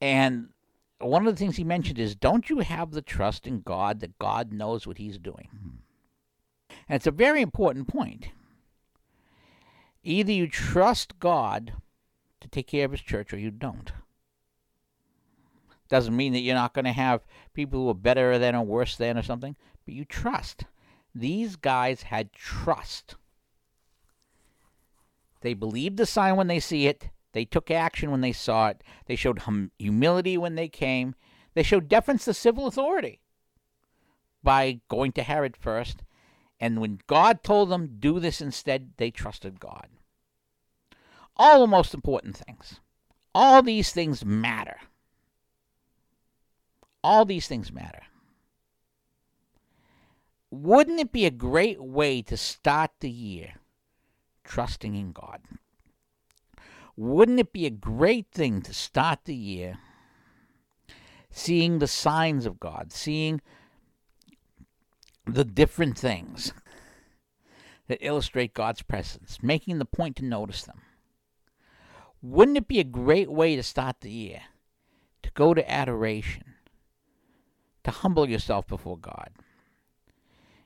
And 0.00 0.48
one 0.98 1.24
of 1.24 1.32
the 1.32 1.38
things 1.38 1.56
he 1.56 1.62
mentioned 1.62 2.00
is 2.00 2.16
don't 2.16 2.50
you 2.50 2.58
have 2.58 2.90
the 2.90 3.00
trust 3.00 3.46
in 3.46 3.60
God 3.60 4.00
that 4.00 4.18
God 4.18 4.52
knows 4.52 4.88
what 4.88 4.98
he's 4.98 5.18
doing? 5.18 5.50
And 6.88 6.96
it's 6.96 7.06
a 7.06 7.12
very 7.12 7.42
important 7.42 7.86
point. 7.86 8.30
Either 10.02 10.32
you 10.32 10.48
trust 10.48 11.18
God 11.18 11.74
to 12.40 12.48
take 12.48 12.68
care 12.68 12.84
of 12.84 12.92
his 12.92 13.02
church 13.02 13.32
or 13.32 13.38
you 13.38 13.50
don't. 13.50 13.92
Doesn't 15.88 16.16
mean 16.16 16.32
that 16.32 16.40
you're 16.40 16.54
not 16.54 16.72
going 16.72 16.84
to 16.84 16.92
have 16.92 17.22
people 17.52 17.80
who 17.80 17.88
are 17.90 17.94
better 17.94 18.38
than 18.38 18.54
or 18.54 18.64
worse 18.64 18.96
than 18.96 19.18
or 19.18 19.22
something, 19.22 19.56
but 19.84 19.94
you 19.94 20.04
trust. 20.04 20.64
These 21.14 21.56
guys 21.56 22.02
had 22.02 22.32
trust. 22.32 23.16
They 25.40 25.54
believed 25.54 25.96
the 25.96 26.06
sign 26.06 26.36
when 26.36 26.46
they 26.46 26.60
see 26.60 26.86
it. 26.86 27.10
They 27.32 27.44
took 27.44 27.70
action 27.70 28.10
when 28.10 28.20
they 28.20 28.32
saw 28.32 28.68
it. 28.68 28.82
They 29.06 29.16
showed 29.16 29.40
hum- 29.40 29.72
humility 29.78 30.38
when 30.38 30.54
they 30.54 30.68
came. 30.68 31.14
They 31.54 31.62
showed 31.62 31.88
deference 31.88 32.24
to 32.26 32.34
civil 32.34 32.66
authority 32.66 33.20
by 34.42 34.80
going 34.88 35.12
to 35.12 35.22
Herod 35.22 35.56
first. 35.56 36.02
And 36.60 36.80
when 36.80 37.00
God 37.06 37.42
told 37.42 37.70
them, 37.70 37.96
do 37.98 38.20
this 38.20 38.40
instead, 38.40 38.92
they 38.98 39.10
trusted 39.10 39.58
God. 39.58 39.88
All 41.36 41.60
the 41.60 41.66
most 41.66 41.94
important 41.94 42.36
things. 42.36 42.80
All 43.34 43.62
these 43.62 43.92
things 43.92 44.24
matter. 44.24 44.76
All 47.02 47.24
these 47.24 47.48
things 47.48 47.72
matter. 47.72 48.02
Wouldn't 50.50 51.00
it 51.00 51.12
be 51.12 51.24
a 51.24 51.30
great 51.30 51.80
way 51.80 52.20
to 52.22 52.36
start 52.36 52.90
the 53.00 53.10
year 53.10 53.54
trusting 54.44 54.94
in 54.94 55.12
God? 55.12 55.40
Wouldn't 56.96 57.40
it 57.40 57.52
be 57.52 57.64
a 57.64 57.70
great 57.70 58.26
thing 58.32 58.60
to 58.62 58.74
start 58.74 59.20
the 59.24 59.34
year 59.34 59.78
seeing 61.30 61.78
the 61.78 61.86
signs 61.86 62.44
of 62.44 62.60
God, 62.60 62.92
seeing 62.92 63.40
the 65.34 65.44
different 65.44 65.98
things 65.98 66.52
that 67.88 68.04
illustrate 68.04 68.54
God's 68.54 68.82
presence, 68.82 69.38
making 69.42 69.78
the 69.78 69.84
point 69.84 70.16
to 70.16 70.24
notice 70.24 70.62
them? 70.62 70.80
Wouldn't 72.22 72.58
it 72.58 72.68
be 72.68 72.80
a 72.80 72.84
great 72.84 73.30
way 73.30 73.56
to 73.56 73.62
start 73.62 73.96
the 74.00 74.10
year 74.10 74.42
to 75.22 75.30
go 75.32 75.54
to 75.54 75.70
adoration? 75.70 76.50
to 77.84 77.90
humble 77.90 78.28
yourself 78.28 78.66
before 78.66 78.98
God. 78.98 79.30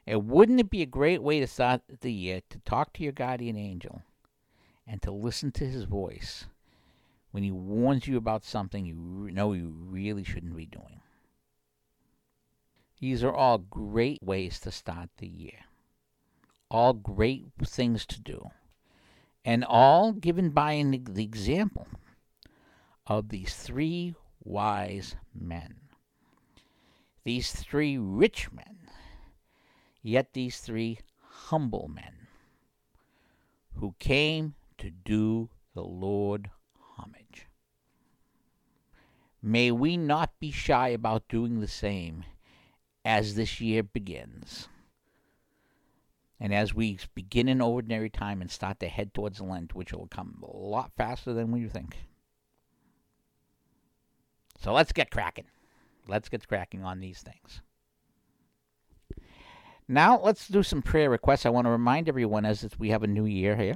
And 0.06 0.28
wouldn't 0.28 0.60
it 0.60 0.70
be 0.70 0.82
a 0.82 0.86
great 0.86 1.22
way 1.22 1.40
to 1.40 1.46
start 1.46 1.82
the 2.00 2.12
year 2.12 2.42
to 2.50 2.58
talk 2.60 2.92
to 2.94 3.02
your 3.02 3.12
guardian 3.12 3.56
angel 3.56 4.02
and 4.86 5.00
to 5.02 5.10
listen 5.10 5.50
to 5.52 5.66
his 5.66 5.84
voice 5.84 6.46
when 7.30 7.42
he 7.42 7.50
warns 7.50 8.06
you 8.06 8.16
about 8.16 8.44
something 8.44 8.84
you 8.84 8.94
know 9.32 9.52
you 9.52 9.74
really 9.88 10.24
shouldn't 10.24 10.56
be 10.56 10.66
doing? 10.66 11.00
These 13.04 13.22
are 13.22 13.34
all 13.34 13.58
great 13.58 14.22
ways 14.22 14.58
to 14.60 14.70
start 14.70 15.10
the 15.18 15.26
year. 15.26 15.66
All 16.70 16.94
great 16.94 17.44
things 17.62 18.06
to 18.06 18.18
do. 18.18 18.48
And 19.44 19.62
all 19.62 20.12
given 20.14 20.48
by 20.48 20.82
the 20.82 21.22
example 21.22 21.86
of 23.06 23.28
these 23.28 23.54
three 23.54 24.14
wise 24.42 25.16
men 25.34 25.80
these 27.24 27.52
three 27.52 27.98
rich 27.98 28.50
men, 28.50 28.88
yet 30.00 30.32
these 30.32 30.60
three 30.60 30.98
humble 31.20 31.88
men 31.88 32.28
who 33.74 33.94
came 33.98 34.54
to 34.78 34.88
do 34.88 35.50
the 35.74 35.84
Lord 35.84 36.50
homage. 36.96 37.48
May 39.42 39.70
we 39.70 39.98
not 39.98 40.40
be 40.40 40.50
shy 40.50 40.88
about 40.88 41.28
doing 41.28 41.60
the 41.60 41.68
same 41.68 42.24
as 43.04 43.34
this 43.34 43.60
year 43.60 43.82
begins. 43.82 44.68
And 46.40 46.54
as 46.54 46.74
we 46.74 46.98
begin 47.14 47.48
in 47.48 47.60
ordinary 47.60 48.10
time 48.10 48.40
and 48.40 48.50
start 48.50 48.80
to 48.80 48.88
head 48.88 49.14
towards 49.14 49.40
Lent, 49.40 49.74
which 49.74 49.92
will 49.92 50.08
come 50.08 50.42
a 50.42 50.56
lot 50.56 50.92
faster 50.96 51.32
than 51.32 51.52
we 51.52 51.68
think. 51.68 51.96
So 54.60 54.72
let's 54.72 54.92
get 54.92 55.10
cracking. 55.10 55.46
Let's 56.08 56.28
get 56.28 56.46
cracking 56.46 56.84
on 56.84 57.00
these 57.00 57.22
things. 57.22 57.62
Now, 59.86 60.18
let's 60.18 60.48
do 60.48 60.62
some 60.62 60.82
prayer 60.82 61.10
requests. 61.10 61.44
I 61.44 61.50
want 61.50 61.66
to 61.66 61.70
remind 61.70 62.08
everyone 62.08 62.46
as 62.46 62.66
we 62.78 62.88
have 62.88 63.02
a 63.02 63.06
new 63.06 63.26
year 63.26 63.56
here 63.56 63.74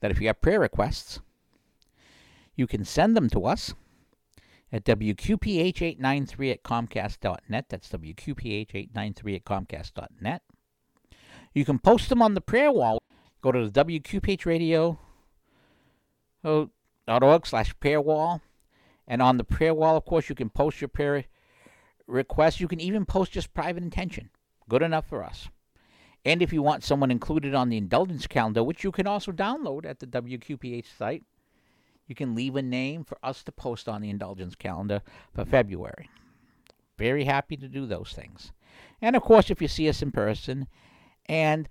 that 0.00 0.10
if 0.10 0.20
you 0.20 0.26
have 0.28 0.40
prayer 0.40 0.60
requests, 0.60 1.20
you 2.56 2.66
can 2.66 2.84
send 2.84 3.16
them 3.16 3.28
to 3.30 3.44
us 3.44 3.74
at 4.72 4.84
WQPH893 4.84 6.52
at 6.52 6.62
Comcast.net. 6.62 7.66
That's 7.68 7.88
WQPH893 7.88 9.36
at 9.36 9.44
Comcast.net. 9.44 10.42
You 11.54 11.64
can 11.64 11.78
post 11.78 12.08
them 12.08 12.22
on 12.22 12.34
the 12.34 12.40
prayer 12.40 12.70
wall. 12.70 13.02
Go 13.40 13.52
to 13.52 13.68
the 13.68 13.84
WQPH 13.84 14.98
oh, 16.44 16.70
org 17.06 17.46
slash 17.46 17.74
prayer 17.80 18.00
wall. 18.00 18.42
And 19.06 19.22
on 19.22 19.38
the 19.38 19.44
prayer 19.44 19.74
wall, 19.74 19.96
of 19.96 20.04
course, 20.04 20.28
you 20.28 20.34
can 20.34 20.50
post 20.50 20.80
your 20.80 20.88
prayer 20.88 21.24
requests. 22.06 22.60
You 22.60 22.68
can 22.68 22.80
even 22.80 23.06
post 23.06 23.32
just 23.32 23.54
private 23.54 23.82
intention. 23.82 24.30
Good 24.68 24.82
enough 24.82 25.06
for 25.06 25.24
us. 25.24 25.48
And 26.24 26.42
if 26.42 26.52
you 26.52 26.62
want 26.62 26.84
someone 26.84 27.10
included 27.10 27.54
on 27.54 27.70
the 27.70 27.78
indulgence 27.78 28.26
calendar, 28.26 28.62
which 28.62 28.84
you 28.84 28.92
can 28.92 29.06
also 29.06 29.32
download 29.32 29.86
at 29.86 30.00
the 30.00 30.06
WQPH 30.06 30.96
site, 30.98 31.24
you 32.08 32.16
can 32.16 32.34
leave 32.34 32.56
a 32.56 32.62
name 32.62 33.04
for 33.04 33.16
us 33.22 33.44
to 33.44 33.52
post 33.52 33.88
on 33.88 34.02
the 34.02 34.10
indulgence 34.10 34.56
calendar 34.56 35.02
for 35.32 35.44
February. 35.44 36.10
Very 36.98 37.24
happy 37.24 37.56
to 37.56 37.68
do 37.68 37.86
those 37.86 38.12
things. 38.12 38.52
And 39.00 39.14
of 39.14 39.22
course, 39.22 39.50
if 39.50 39.62
you 39.62 39.68
see 39.68 39.88
us 39.88 40.02
in 40.02 40.10
person, 40.10 40.66
and 41.26 41.68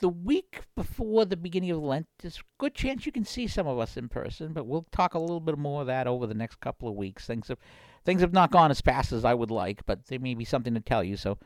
the 0.00 0.10
week 0.10 0.60
before 0.76 1.24
the 1.24 1.36
beginning 1.36 1.70
of 1.70 1.78
Lent, 1.78 2.06
there's 2.18 2.38
a 2.38 2.42
good 2.58 2.74
chance 2.74 3.06
you 3.06 3.12
can 3.12 3.24
see 3.24 3.46
some 3.46 3.66
of 3.66 3.78
us 3.78 3.96
in 3.96 4.10
person, 4.10 4.52
but 4.52 4.66
we'll 4.66 4.86
talk 4.92 5.14
a 5.14 5.18
little 5.18 5.40
bit 5.40 5.56
more 5.56 5.80
of 5.80 5.86
that 5.86 6.06
over 6.06 6.26
the 6.26 6.34
next 6.34 6.60
couple 6.60 6.88
of 6.88 6.94
weeks. 6.94 7.26
Things 7.26 7.48
have 7.48 7.58
Things 8.06 8.20
have 8.20 8.32
not 8.32 8.52
gone 8.52 8.70
as 8.70 8.80
fast 8.80 9.10
as 9.10 9.24
I 9.24 9.34
would 9.34 9.50
like, 9.50 9.84
but 9.84 10.06
there 10.06 10.20
may 10.20 10.34
be 10.34 10.44
something 10.44 10.74
to 10.74 10.80
tell 10.80 11.02
you, 11.02 11.16
so 11.16 11.38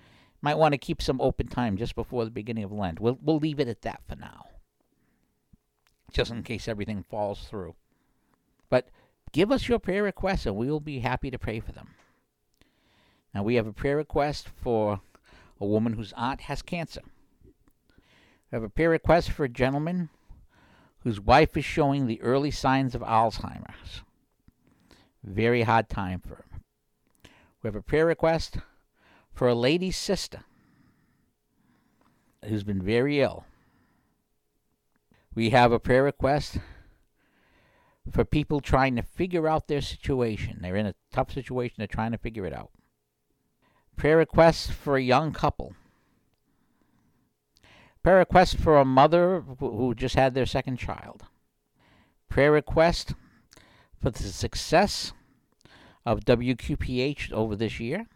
might 0.42 0.59
want 0.59 0.73
to 0.73 0.78
keep 0.78 1.00
some 1.00 1.18
open 1.18 1.49
time 1.49 1.78
just 1.78 1.94
before 1.94 2.26
the 2.26 2.30
beginning 2.30 2.64
of 2.64 2.70
Lent. 2.70 3.00
We'll 3.00 3.18
we'll 3.23 3.38
leave 3.38 3.61
it 3.61 3.68
at 3.68 3.80
that 3.80 4.02
for 4.06 4.14
now. 4.14 4.44
Just 6.12 6.30
in 6.30 6.42
case 6.42 6.68
everything 6.68 7.02
falls 7.02 7.47
through. 7.49 7.75
But 8.71 8.89
give 9.33 9.53
us 9.53 9.69
your 9.69 9.79
prayer 9.79 10.03
requests 10.03 10.47
and 10.47 10.57
we 10.57 10.71
will 10.71 10.81
be 10.81 11.00
happy 11.00 11.31
to 11.31 11.39
pray 11.39 11.61
for 11.61 11.73
them. 11.73 11.91
Now 13.35 13.43
we 13.43 13.57
have 13.57 13.67
a 13.67 13.73
prayer 13.73 13.97
request 13.97 14.49
for 14.49 15.00
a 15.61 15.67
woman 15.67 15.93
whose 15.93 16.15
aunt 16.17 16.43
has 16.43 16.62
cancer. 16.62 17.03
We 18.50 18.57
have 18.57 18.62
a 18.62 18.71
prayer 18.71 18.91
request 18.91 19.31
for 19.31 19.45
a 19.45 19.49
gentleman 19.49 20.09
whose 21.00 21.21
wife 21.21 21.57
is 21.57 21.65
showing 21.65 22.07
the 22.07 22.21
early 22.23 22.50
signs 22.50 22.95
of 22.95 23.03
Alzheimer's. 23.03 24.03
Very 25.23 25.62
hard 25.62 25.89
time 25.89 26.21
for 26.21 26.37
him. 26.37 26.62
We 27.62 27.69
have 27.69 27.77
a 27.77 27.83
prayer 27.83 28.07
request 28.07 28.59
for 29.33 29.49
a 29.49 29.55
lady's 29.55 29.97
sister 29.97 30.41
who's 32.45 32.65
been 32.65 32.83
very 32.83 33.21
ill. 33.21 33.45
We 35.35 35.50
have 35.50 35.73
a 35.73 35.79
prayer 35.79 36.03
request 36.03 36.59
for 38.11 38.25
people 38.25 38.61
trying 38.61 38.97
to 38.97 39.02
figure 39.02 39.49
out 39.49 39.69
their 39.69 39.81
situation. 39.81 40.59
They're 40.61 40.76
in 40.76 40.87
a 40.87 40.95
tough 41.12 41.33
situation, 41.33 41.76
they're 41.79 41.87
trying 41.87 42.12
to 42.12 42.19
figure 42.19 42.47
it 42.47 42.52
out. 42.52 42.71
Prayer 43.97 44.17
requests 44.17 44.71
for 44.71 44.97
a 44.97 45.02
young 45.02 45.33
couple. 45.33 45.75
Prayer 48.02 48.19
request 48.19 48.57
for 48.57 48.79
a 48.79 48.85
mother 48.85 49.43
who 49.59 49.95
just 49.95 50.14
had 50.14 50.35
their 50.35 50.47
second 50.47 50.79
child. 50.79 51.25
Prayer 52.29 52.50
request 52.50 53.14
for 54.00 54.11
the 54.11 54.23
success 54.23 55.12
of 56.07 56.21
WQPH 56.21 57.31
over 57.33 57.55
this 57.55 57.79
year. 57.79 58.07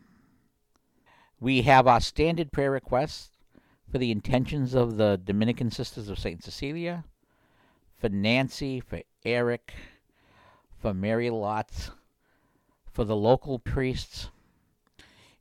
We 1.39 1.63
have 1.63 1.87
our 1.87 2.01
standard 2.01 2.51
prayer 2.51 2.71
requests 2.71 3.31
for 3.91 3.99
the 3.99 4.11
intentions 4.11 4.75
of 4.75 4.97
the 4.97 5.21
Dominican 5.23 5.71
Sisters 5.71 6.09
of 6.09 6.19
St. 6.19 6.43
Cecilia, 6.43 7.05
for 8.05 8.11
Nancy, 8.11 8.81
for 8.81 9.01
Eric, 9.25 9.73
for 10.79 10.93
Mary 10.93 11.31
Lotz, 11.31 11.91
for 12.93 13.03
the 13.03 13.17
local 13.17 13.59
priests 13.59 14.29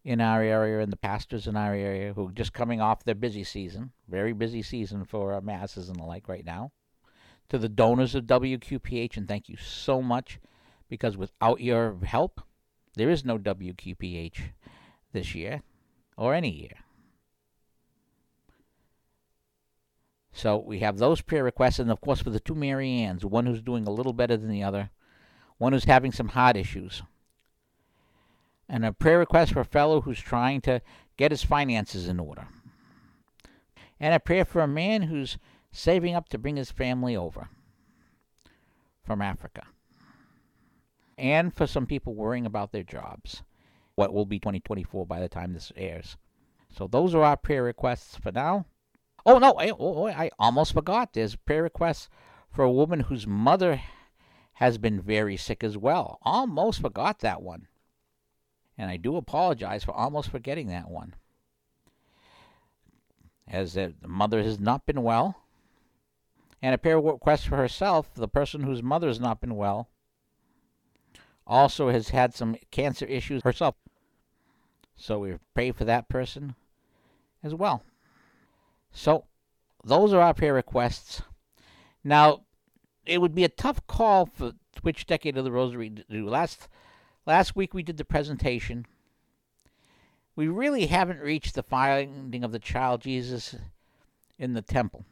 in 0.05 0.21
our 0.21 0.41
area 0.41 0.79
and 0.79 0.89
the 0.89 0.95
pastors 0.95 1.45
in 1.45 1.57
our 1.57 1.73
area 1.73 2.13
who 2.13 2.29
are 2.29 2.31
just 2.31 2.53
coming 2.53 2.79
off 2.79 3.03
their 3.03 3.15
busy 3.15 3.43
season, 3.43 3.91
very 4.07 4.31
busy 4.31 4.61
season 4.61 5.03
for 5.03 5.41
masses 5.41 5.89
and 5.89 5.99
the 5.99 6.05
like 6.05 6.29
right 6.29 6.45
now. 6.45 6.71
To 7.49 7.57
the 7.57 7.67
donors 7.67 8.15
of 8.15 8.27
WQPH, 8.27 9.17
and 9.17 9.27
thank 9.27 9.49
you 9.49 9.57
so 9.57 10.01
much 10.01 10.39
because 10.87 11.17
without 11.17 11.59
your 11.59 11.97
help, 12.05 12.39
there 12.95 13.09
is 13.09 13.25
no 13.25 13.37
WQPH 13.37 14.39
this 15.11 15.35
year 15.35 15.63
or 16.15 16.33
any 16.33 16.61
year. 16.61 16.82
So 20.33 20.57
we 20.57 20.79
have 20.79 20.97
those 20.97 21.21
prayer 21.21 21.43
requests, 21.43 21.77
and 21.77 21.91
of 21.91 22.01
course 22.01 22.21
for 22.21 22.31
the 22.31 22.39
two 22.39 22.55
Mary 22.55 22.89
Anns, 22.89 23.23
one 23.23 23.45
who's 23.45 23.61
doing 23.61 23.87
a 23.87 23.91
little 23.91 24.13
better 24.13 24.35
than 24.35 24.49
the 24.49 24.63
other, 24.63 24.89
one 25.59 25.73
who's 25.73 25.85
having 25.85 26.11
some 26.11 26.29
heart 26.29 26.57
issues, 26.57 27.03
and 28.67 28.83
a 28.83 28.91
prayer 28.91 29.19
request 29.19 29.53
for 29.53 29.59
a 29.59 29.65
fellow 29.65 30.01
who's 30.01 30.19
trying 30.19 30.59
to 30.61 30.81
get 31.17 31.31
his 31.31 31.43
finances 31.43 32.07
in 32.07 32.19
order, 32.19 32.47
and 33.99 34.15
a 34.15 34.19
prayer 34.19 34.43
for 34.43 34.61
a 34.61 34.67
man 34.67 35.03
who's 35.03 35.37
saving 35.71 36.15
up 36.15 36.27
to 36.29 36.39
bring 36.39 36.55
his 36.55 36.71
family 36.71 37.15
over 37.15 37.49
from 39.03 39.21
Africa, 39.21 39.67
and 41.15 41.53
for 41.53 41.67
some 41.67 41.85
people 41.85 42.15
worrying 42.15 42.47
about 42.47 42.71
their 42.71 42.83
jobs, 42.83 43.43
what 43.93 44.11
will 44.11 44.25
be 44.25 44.39
2024 44.39 45.05
by 45.05 45.19
the 45.19 45.29
time 45.29 45.53
this 45.53 45.71
airs. 45.75 46.17
So 46.75 46.87
those 46.87 47.13
are 47.13 47.23
our 47.23 47.37
prayer 47.37 47.63
requests 47.63 48.15
for 48.17 48.31
now. 48.31 48.65
Oh 49.25 49.37
no! 49.37 49.53
I, 49.53 49.69
oh, 49.69 49.77
oh, 49.79 50.07
I 50.07 50.29
almost 50.37 50.73
forgot. 50.73 51.13
There's 51.13 51.35
prayer 51.35 51.63
requests 51.63 52.09
for 52.51 52.63
a 52.63 52.71
woman 52.71 53.01
whose 53.01 53.25
mother 53.25 53.81
has 54.53 54.77
been 54.77 55.01
very 55.01 55.37
sick 55.37 55.63
as 55.63 55.77
well. 55.77 56.19
Almost 56.23 56.81
forgot 56.81 57.19
that 57.19 57.41
one, 57.41 57.67
and 58.77 58.91
I 58.91 58.97
do 58.97 59.15
apologize 59.15 59.83
for 59.83 59.93
almost 59.93 60.29
forgetting 60.29 60.67
that 60.67 60.89
one. 60.89 61.15
As 63.47 63.73
the 63.73 63.93
mother 64.05 64.43
has 64.43 64.59
not 64.59 64.85
been 64.85 65.03
well, 65.03 65.37
and 66.61 66.73
a 66.75 66.77
prayer 66.77 66.99
request 66.99 67.47
for 67.47 67.57
herself, 67.57 68.13
the 68.13 68.27
person 68.27 68.63
whose 68.63 68.83
mother 68.83 69.07
has 69.07 69.19
not 69.19 69.41
been 69.41 69.55
well, 69.55 69.89
also 71.45 71.89
has 71.89 72.09
had 72.09 72.33
some 72.33 72.55
cancer 72.71 73.05
issues 73.05 73.43
herself. 73.43 73.75
So 74.95 75.19
we 75.19 75.35
pray 75.53 75.71
for 75.71 75.85
that 75.85 76.07
person 76.07 76.55
as 77.43 77.53
well. 77.53 77.83
So, 78.93 79.25
those 79.83 80.13
are 80.13 80.21
our 80.21 80.33
prayer 80.33 80.53
requests. 80.53 81.23
Now, 82.03 82.43
it 83.05 83.19
would 83.19 83.35
be 83.35 83.43
a 83.43 83.49
tough 83.49 83.85
call 83.87 84.27
for 84.27 84.53
which 84.81 85.05
decade 85.05 85.37
of 85.37 85.43
the 85.43 85.51
Rosary 85.51 85.89
to 85.89 86.03
do. 86.09 86.29
Last 86.29 86.67
last 87.25 87.55
week 87.55 87.73
we 87.73 87.83
did 87.83 87.97
the 87.97 88.05
presentation. 88.05 88.85
We 90.35 90.47
really 90.47 90.87
haven't 90.87 91.19
reached 91.19 91.55
the 91.55 91.63
finding 91.63 92.43
of 92.43 92.51
the 92.51 92.59
child 92.59 93.01
Jesus 93.01 93.55
in 94.39 94.53
the 94.53 94.61
temple. 94.61 95.05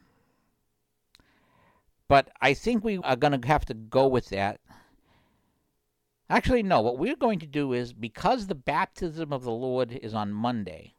But 2.08 2.30
I 2.40 2.54
think 2.54 2.84
we 2.84 2.98
are 2.98 3.16
going 3.16 3.40
to 3.40 3.46
have 3.46 3.64
to 3.66 3.74
go 3.74 4.06
with 4.06 4.28
that. 4.30 4.60
Actually, 6.28 6.62
no. 6.62 6.80
What 6.80 6.98
we're 6.98 7.16
going 7.16 7.38
to 7.38 7.46
do 7.46 7.72
is 7.72 7.92
because 7.92 8.46
the 8.46 8.54
baptism 8.54 9.32
of 9.32 9.44
the 9.44 9.52
Lord 9.52 9.92
is 9.92 10.12
on 10.12 10.32
Monday, 10.32 10.94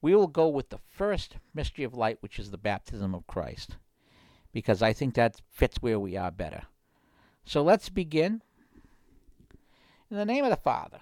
we 0.00 0.14
will 0.14 0.26
go 0.26 0.48
with 0.48 0.68
the 0.68 0.78
first 0.78 1.36
mystery 1.54 1.84
of 1.84 1.94
light, 1.94 2.18
which 2.20 2.38
is 2.38 2.50
the 2.50 2.58
baptism 2.58 3.14
of 3.14 3.26
Christ, 3.26 3.76
because 4.52 4.82
I 4.82 4.92
think 4.92 5.14
that 5.14 5.40
fits 5.50 5.78
where 5.80 5.98
we 5.98 6.16
are 6.16 6.30
better. 6.30 6.62
So 7.44 7.62
let's 7.62 7.88
begin. 7.88 8.42
In 10.10 10.16
the 10.16 10.24
name 10.24 10.44
of 10.44 10.50
the 10.50 10.56
Father, 10.56 11.00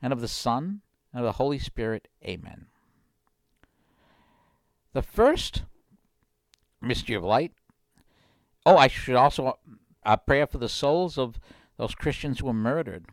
and 0.00 0.12
of 0.12 0.20
the 0.20 0.28
Son, 0.28 0.80
and 1.12 1.20
of 1.20 1.24
the 1.24 1.32
Holy 1.32 1.58
Spirit, 1.58 2.08
amen. 2.24 2.66
The 4.92 5.02
first 5.02 5.62
mystery 6.80 7.14
of 7.14 7.22
light. 7.22 7.52
Oh, 8.66 8.76
I 8.76 8.88
should 8.88 9.14
also 9.14 9.58
pray 10.26 10.44
for 10.46 10.58
the 10.58 10.68
souls 10.68 11.16
of 11.16 11.38
those 11.76 11.94
Christians 11.94 12.40
who 12.40 12.46
were 12.46 12.52
murdered 12.52 13.06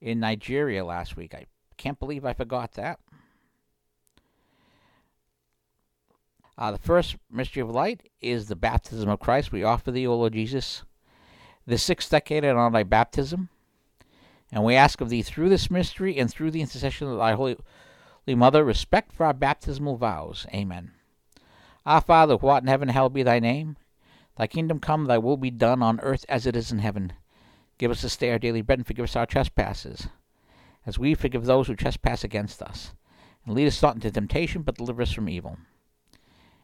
in 0.00 0.20
Nigeria 0.20 0.84
last 0.84 1.16
week. 1.16 1.34
I 1.34 1.46
can't 1.76 1.98
believe 1.98 2.24
I 2.24 2.34
forgot 2.34 2.72
that. 2.72 3.00
Uh, 6.58 6.70
the 6.70 6.78
first 6.78 7.16
mystery 7.30 7.62
of 7.62 7.70
light 7.70 8.10
is 8.20 8.46
the 8.46 8.56
baptism 8.56 9.08
of 9.08 9.20
Christ. 9.20 9.52
We 9.52 9.64
offer 9.64 9.90
thee, 9.90 10.06
O 10.06 10.16
Lord 10.16 10.34
Jesus, 10.34 10.84
the 11.66 11.78
sixth 11.78 12.10
decade 12.10 12.44
and 12.44 12.58
on 12.58 12.72
thy 12.72 12.82
baptism. 12.82 13.48
And 14.52 14.64
we 14.64 14.74
ask 14.74 15.00
of 15.00 15.08
thee 15.08 15.22
through 15.22 15.48
this 15.48 15.70
mystery 15.70 16.18
and 16.18 16.30
through 16.30 16.50
the 16.50 16.60
intercession 16.60 17.08
of 17.08 17.16
thy 17.18 17.32
holy 17.32 17.56
mother, 18.28 18.62
respect 18.64 19.12
for 19.12 19.24
our 19.24 19.32
baptismal 19.32 19.96
vows. 19.96 20.46
Amen. 20.52 20.92
Our 21.86 22.02
Father, 22.02 22.36
who 22.36 22.46
art 22.48 22.62
in 22.62 22.68
heaven, 22.68 22.88
hallowed 22.88 23.14
be 23.14 23.22
thy 23.22 23.40
name. 23.40 23.76
Thy 24.36 24.46
kingdom 24.46 24.78
come, 24.78 25.06
thy 25.06 25.18
will 25.18 25.38
be 25.38 25.50
done 25.50 25.82
on 25.82 26.00
earth 26.00 26.26
as 26.28 26.46
it 26.46 26.54
is 26.54 26.70
in 26.70 26.80
heaven. 26.80 27.14
Give 27.78 27.90
us 27.90 28.02
this 28.02 28.16
day 28.16 28.30
our 28.30 28.38
daily 28.38 28.62
bread, 28.62 28.78
and 28.78 28.86
forgive 28.86 29.04
us 29.04 29.16
our 29.16 29.26
trespasses, 29.26 30.08
as 30.86 30.98
we 30.98 31.14
forgive 31.14 31.46
those 31.46 31.66
who 31.66 31.74
trespass 31.74 32.22
against 32.22 32.62
us. 32.62 32.92
And 33.44 33.54
lead 33.54 33.66
us 33.66 33.82
not 33.82 33.94
into 33.94 34.10
temptation, 34.10 34.62
but 34.62 34.76
deliver 34.76 35.02
us 35.02 35.12
from 35.12 35.28
evil. 35.28 35.56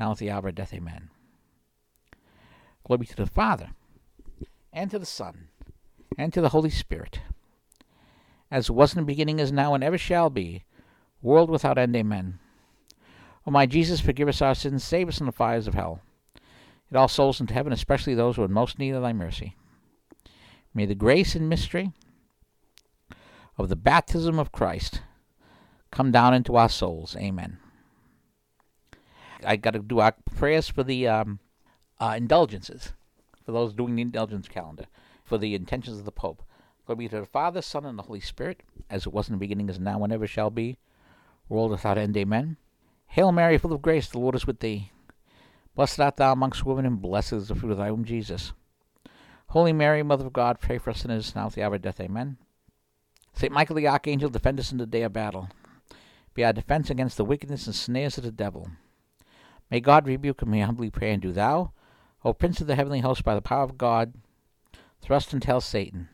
now 0.00 0.12
at 0.12 0.18
the 0.18 0.30
hour 0.30 0.48
of 0.48 0.54
death. 0.54 0.72
Amen. 0.72 1.10
Glory 2.84 2.98
be 2.98 3.06
to 3.06 3.16
the 3.16 3.26
Father, 3.26 3.70
and 4.72 4.90
to 4.90 4.98
the 4.98 5.06
Son, 5.06 5.48
and 6.18 6.32
to 6.32 6.40
the 6.40 6.48
Holy 6.48 6.70
Spirit, 6.70 7.20
as 8.50 8.68
it 8.68 8.72
was 8.72 8.94
in 8.94 9.00
the 9.00 9.06
beginning, 9.06 9.38
is 9.38 9.52
now, 9.52 9.74
and 9.74 9.84
ever 9.84 9.98
shall 9.98 10.30
be, 10.30 10.64
world 11.22 11.50
without 11.50 11.78
end. 11.78 11.94
Amen. 11.94 12.38
O 13.46 13.50
my 13.50 13.66
Jesus, 13.66 14.00
forgive 14.00 14.28
us 14.28 14.42
our 14.42 14.54
sins, 14.54 14.82
save 14.82 15.08
us 15.08 15.18
from 15.18 15.26
the 15.26 15.32
fires 15.32 15.68
of 15.68 15.74
hell. 15.74 16.00
Get 16.90 16.98
all 16.98 17.08
souls 17.08 17.40
into 17.40 17.54
heaven, 17.54 17.72
especially 17.72 18.14
those 18.14 18.36
who 18.36 18.42
are 18.42 18.48
most 18.48 18.78
need 18.78 18.90
of 18.90 19.02
thy 19.02 19.12
mercy. 19.12 19.54
May 20.74 20.86
the 20.86 20.94
grace 20.94 21.34
and 21.36 21.48
mystery 21.48 21.92
of 23.56 23.68
the 23.68 23.76
baptism 23.76 24.38
of 24.38 24.50
Christ 24.50 25.02
come 25.92 26.10
down 26.10 26.34
into 26.34 26.56
our 26.56 26.68
souls. 26.68 27.14
Amen. 27.16 27.58
I 29.44 29.56
got 29.56 29.72
to 29.72 29.80
do 29.80 30.00
our 30.00 30.14
prayers 30.36 30.68
for 30.68 30.82
the 30.82 31.08
um, 31.08 31.38
uh, 32.00 32.14
indulgences, 32.16 32.92
for 33.44 33.52
those 33.52 33.72
doing 33.72 33.96
the 33.96 34.02
indulgence 34.02 34.48
calendar, 34.48 34.86
for 35.24 35.38
the 35.38 35.54
intentions 35.54 35.98
of 35.98 36.04
the 36.04 36.12
Pope. 36.12 36.42
Glory 36.86 36.98
be 36.98 37.08
to 37.08 37.20
the 37.20 37.26
Father, 37.26 37.62
Son, 37.62 37.86
and 37.86 37.98
the 37.98 38.04
Holy 38.04 38.20
Spirit, 38.20 38.62
as 38.88 39.06
it 39.06 39.12
was 39.12 39.28
in 39.28 39.34
the 39.34 39.38
beginning, 39.38 39.68
is 39.68 39.78
now, 39.78 40.02
and 40.02 40.12
ever 40.12 40.26
shall 40.26 40.50
be, 40.50 40.78
world 41.48 41.70
without 41.70 41.98
end. 41.98 42.16
Amen. 42.16 42.56
Hail 43.06 43.32
Mary, 43.32 43.58
full 43.58 43.72
of 43.72 43.82
grace, 43.82 44.08
the 44.08 44.18
Lord 44.18 44.34
is 44.34 44.46
with 44.46 44.60
thee. 44.60 44.90
Blessed 45.74 46.00
art 46.00 46.16
thou 46.16 46.32
amongst 46.32 46.64
women, 46.64 46.86
and 46.86 47.00
blessed 47.00 47.32
is 47.32 47.48
the 47.48 47.54
fruit 47.54 47.72
of 47.72 47.78
thy 47.78 47.90
womb, 47.90 48.04
Jesus. 48.04 48.52
Holy 49.48 49.72
Mary, 49.72 50.02
Mother 50.02 50.26
of 50.26 50.32
God, 50.32 50.60
pray 50.60 50.78
for 50.78 50.90
us 50.90 51.00
sinners 51.00 51.34
now 51.34 51.46
at 51.46 51.54
the 51.54 51.62
hour 51.62 51.74
of 51.74 51.82
death. 51.82 52.00
Amen. 52.00 52.38
Saint 53.34 53.52
Michael 53.52 53.76
the 53.76 53.88
Archangel, 53.88 54.30
defend 54.30 54.60
us 54.60 54.72
in 54.72 54.78
the 54.78 54.86
day 54.86 55.02
of 55.02 55.12
battle. 55.12 55.48
Be 56.34 56.44
our 56.44 56.52
defense 56.52 56.90
against 56.90 57.16
the 57.16 57.24
wickedness 57.24 57.66
and 57.66 57.74
snares 57.74 58.18
of 58.18 58.24
the 58.24 58.30
devil. 58.30 58.68
May 59.70 59.80
God 59.80 60.06
rebuke 60.06 60.42
him, 60.42 60.50
we 60.50 60.60
humbly 60.60 60.90
pray, 60.90 61.12
and 61.12 61.22
do 61.22 61.32
thou, 61.32 61.72
O 62.24 62.32
Prince 62.32 62.60
of 62.60 62.66
the 62.66 62.74
heavenly 62.74 63.00
host, 63.00 63.24
by 63.24 63.34
the 63.34 63.42
power 63.42 63.62
of 63.62 63.78
God, 63.78 64.14
thrust 65.00 65.32
and 65.32 65.40
tell 65.40 65.60
Satan, 65.60 66.08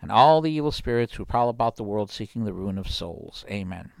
and 0.00 0.10
all 0.10 0.40
the 0.40 0.50
evil 0.50 0.72
spirits 0.72 1.14
who 1.14 1.24
prowl 1.24 1.48
about 1.48 1.76
the 1.76 1.84
world 1.84 2.10
seeking 2.10 2.44
the 2.44 2.52
ruin 2.52 2.78
of 2.78 2.90
souls. 2.90 3.44
Amen. 3.50 3.92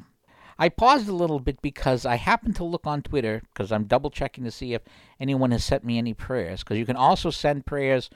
I 0.58 0.68
paused 0.68 1.08
a 1.08 1.14
little 1.14 1.38
bit 1.38 1.62
because 1.62 2.04
I 2.04 2.16
happened 2.16 2.56
to 2.56 2.64
look 2.64 2.86
on 2.86 3.02
Twitter 3.02 3.42
because 3.52 3.70
I'm 3.70 3.84
double 3.84 4.10
checking 4.10 4.42
to 4.42 4.50
see 4.50 4.74
if 4.74 4.82
anyone 5.20 5.52
has 5.52 5.62
sent 5.62 5.84
me 5.84 5.98
any 5.98 6.14
prayers. 6.14 6.64
Because 6.64 6.78
you 6.78 6.86
can 6.86 6.96
also 6.96 7.30
send 7.30 7.64
prayers 7.64 8.10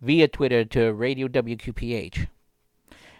via 0.00 0.26
Twitter 0.26 0.64
to 0.64 0.92
Radio 0.94 1.28
WQPH. 1.28 2.28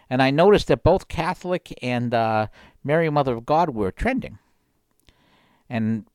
And 0.09 0.21
I 0.23 0.31
noticed 0.31 0.67
that 0.67 0.83
both 0.83 1.07
Catholic 1.07 1.77
and 1.83 2.13
uh, 2.13 2.47
Mary 2.83 3.09
Mother 3.11 3.35
of 3.35 3.45
God 3.45 3.69
were 3.69 3.91
trending. 3.91 4.39
And 5.69 6.05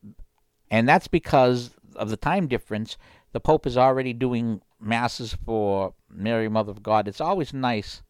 and 0.70 0.88
that's 0.88 1.08
because 1.08 1.70
of 1.96 2.10
the 2.10 2.16
time 2.16 2.46
difference. 2.46 2.96
The 3.32 3.40
Pope 3.40 3.66
is 3.66 3.76
already 3.76 4.12
doing 4.12 4.62
masses 4.80 5.36
for 5.44 5.94
Mary 6.10 6.48
Mother 6.48 6.70
of 6.70 6.82
God. 6.82 7.08
It's 7.08 7.20
always 7.20 7.52
nice 7.52 8.02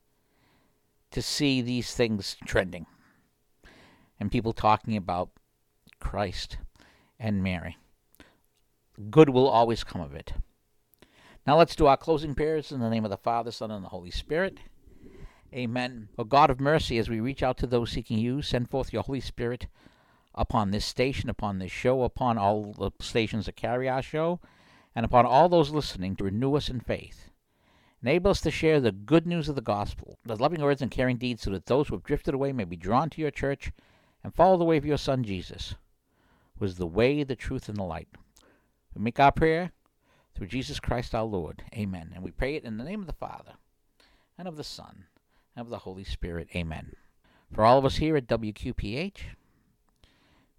to 1.11 1.23
see 1.23 1.61
these 1.63 1.95
things 1.95 2.37
trending 2.45 2.87
and 4.21 4.31
people 4.31 4.53
talking 4.53 4.97
about 4.97 5.31
Christ 6.01 6.59
and 7.19 7.43
Mary. 7.43 7.77
Good 9.11 9.31
will 9.31 9.49
always 9.49 9.85
come 9.85 10.01
of 10.01 10.15
it. 10.15 10.33
Now 11.47 11.57
let's 11.57 11.77
do 11.77 11.87
our 11.87 11.97
closing 11.97 12.35
prayers 12.35 12.73
in 12.73 12.81
the 12.81 12.91
name 12.91 13.05
of 13.05 13.11
the 13.11 13.17
Father, 13.17 13.51
Son, 13.51 13.71
and 13.71 13.85
the 13.85 13.89
Holy 13.89 14.11
Spirit. 14.11 14.59
Amen. 15.55 16.09
O 16.19 16.25
God 16.25 16.51
of 16.51 16.61
mercy, 16.61 16.99
as 16.99 17.09
we 17.09 17.21
reach 17.21 17.43
out 17.43 17.57
to 17.59 17.67
those 17.67 17.91
seeking 17.91 18.19
you, 18.19 18.43
send 18.43 18.69
forth 18.69 18.93
your 18.93 19.03
Holy 19.03 19.21
Spirit 19.21 19.67
upon 20.35 20.71
this 20.71 20.85
station, 20.85 21.29
upon 21.29 21.59
this 21.59 21.73
show, 21.73 22.03
upon 22.03 22.39
all 22.39 22.73
the 22.73 22.91
stations 23.01 23.47
that 23.47 23.57
carry 23.57 23.89
our 23.89 24.03
show, 24.03 24.41
and 24.95 25.05
upon 25.05 25.27
all 25.27 25.49
those 25.49 25.71
listening 25.71 26.17
to 26.17 26.25
renew 26.25 26.55
us 26.55 26.69
in 26.69 26.81
faith. 26.81 27.31
Enable 28.03 28.31
us 28.31 28.41
to 28.43 28.51
share 28.51 28.81
the 28.81 28.93
good 28.93 29.27
news 29.27 29.49
of 29.49 29.57
the 29.57 29.61
gospel, 29.61 30.19
the 30.25 30.37
loving 30.37 30.61
words 30.61 30.81
and 30.81 30.91
caring 30.91 31.17
deeds, 31.17 31.43
so 31.43 31.51
that 31.51 31.67
those 31.67 31.89
who 31.89 31.97
have 31.97 32.05
drifted 32.05 32.35
away 32.35 32.53
may 32.53 32.65
be 32.65 32.77
drawn 32.77 33.11
to 33.11 33.21
your 33.21 33.31
church 33.31 33.73
and 34.23 34.35
follow 34.35 34.57
the 34.57 34.65
way 34.65 34.77
of 34.77 34.87
your 34.87 34.99
Son 34.99 35.25
Jesus, 35.25 35.75
who 36.59 36.65
is 36.65 36.77
the 36.77 36.87
way, 36.87 37.25
the 37.25 37.35
truth, 37.35 37.69
and 37.69 37.77
the 37.77 37.83
light. 37.83 38.09
We 38.95 39.03
make 39.03 39.19
our 39.19 39.33
prayer 39.33 39.73
through 40.35 40.47
Jesus 40.47 40.79
Christ 40.79 41.15
our 41.15 41.25
Lord. 41.25 41.65
Amen. 41.75 42.13
And 42.15 42.23
we 42.23 42.31
pray 42.31 42.55
it 42.55 42.65
in 42.65 42.79
the 42.79 42.85
name 42.85 43.01
of 43.01 43.07
the 43.07 43.13
Father, 43.13 43.55
and 44.37 44.47
of 44.47 44.57
the 44.57 44.65
Son, 44.65 45.07
and 45.57 45.65
of 45.65 45.71
the 45.71 45.79
Holy 45.79 46.05
Spirit. 46.05 46.49
Amen. 46.55 46.93
For 47.53 47.65
all 47.65 47.79
of 47.79 47.85
us 47.85 47.97
here 47.97 48.17
at 48.17 48.29
WQPH, 48.29 49.19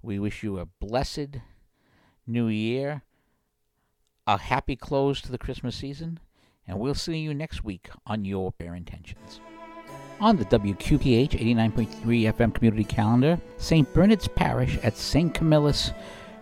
we 0.01 0.19
wish 0.19 0.43
you 0.43 0.59
a 0.59 0.65
blessed 0.65 1.39
new 2.25 2.47
year, 2.47 3.03
a 4.27 4.37
happy 4.37 4.75
close 4.75 5.21
to 5.21 5.31
the 5.31 5.37
Christmas 5.37 5.75
season, 5.75 6.19
and 6.67 6.79
we'll 6.79 6.95
see 6.95 7.17
you 7.17 7.33
next 7.33 7.63
week 7.63 7.89
on 8.05 8.25
Your 8.25 8.51
Prayer 8.51 8.75
Intentions. 8.75 9.41
On 10.21 10.35
the 10.35 10.45
WQPH 10.45 11.31
89.3 11.31 12.33
FM 12.33 12.53
community 12.53 12.83
calendar, 12.83 13.39
St. 13.57 13.91
Bernard's 13.93 14.27
Parish 14.27 14.77
at 14.83 14.97
St. 14.97 15.33
Camillus 15.33 15.91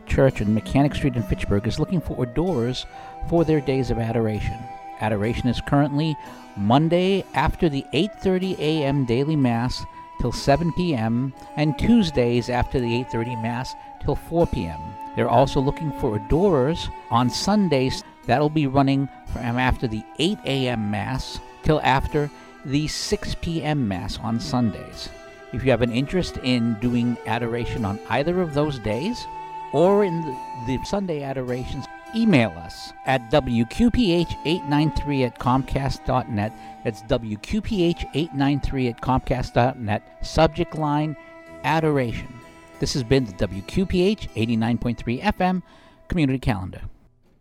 Church 0.08 0.42
on 0.42 0.54
Mechanic 0.54 0.96
Street 0.96 1.16
in 1.16 1.24
Fitchburg 1.24 1.68
is 1.68 1.80
looking 1.80 2.02
for 2.02 2.24
adorers 2.24 2.86
for 3.30 3.44
their 3.44 3.62
days 3.62 3.92
of 3.92 4.00
adoration. 4.00 4.58
Adoration 5.00 5.48
is 5.48 5.62
currently 5.68 6.16
Monday 6.56 7.24
after 7.34 7.70
the 7.70 7.86
8:30 7.94 8.58
a.m. 8.58 9.06
daily 9.06 9.36
mass 9.36 9.86
till 10.20 10.32
7 10.32 10.72
p.m. 10.74 11.34
and 11.56 11.78
Tuesdays 11.78 12.50
after 12.50 12.80
the 12.80 13.04
8:30 13.06 13.42
mass 13.42 13.76
till 14.04 14.16
4 14.16 14.48
p.m. 14.48 14.80
They're 15.16 15.30
also 15.30 15.60
looking 15.60 15.92
for 15.94 16.16
adorers 16.16 16.90
on 17.10 17.30
Sundays 17.30 18.04
that'll 18.26 18.50
be 18.50 18.68
running 18.68 19.10
from 19.34 19.58
after 19.58 19.88
the 19.88 20.04
8 20.20 20.38
a.m. 20.46 20.92
mass 20.92 21.40
till 21.64 21.82
after 21.82 22.30
the 22.66 22.88
6 22.88 23.36
p.m. 23.42 23.88
mass 23.88 24.20
on 24.20 24.40
Sundays. 24.40 25.10
If 25.54 25.64
you 25.64 25.72
have 25.72 25.82
an 25.82 25.92
interest 25.92 26.38
in 26.44 26.76
doing 26.82 27.18
adoration 27.26 27.86
on 27.86 28.00
either 28.10 28.42
of 28.42 28.54
those 28.54 28.80
days 28.80 29.26
or 29.72 30.04
in 30.04 30.22
the, 30.22 30.38
the 30.68 30.86
Sunday 30.86 31.24
adorations, 31.24 31.86
email 32.16 32.50
us 32.52 32.94
at 33.06 33.30
wqph893 33.32 35.26
at 35.26 35.40
comcast.net. 35.40 36.54
That's 36.84 37.02
wqph893 37.04 38.90
at 38.90 39.02
comcast.net. 39.02 40.26
Subject 40.26 40.76
line 40.76 41.16
Adoration. 41.64 42.34
This 42.80 42.94
has 42.94 43.04
been 43.04 43.26
the 43.26 43.34
WQPH 43.34 44.30
89.3 44.36 45.22
FM 45.22 45.64
Community 46.08 46.40
Calendar. 46.40 46.82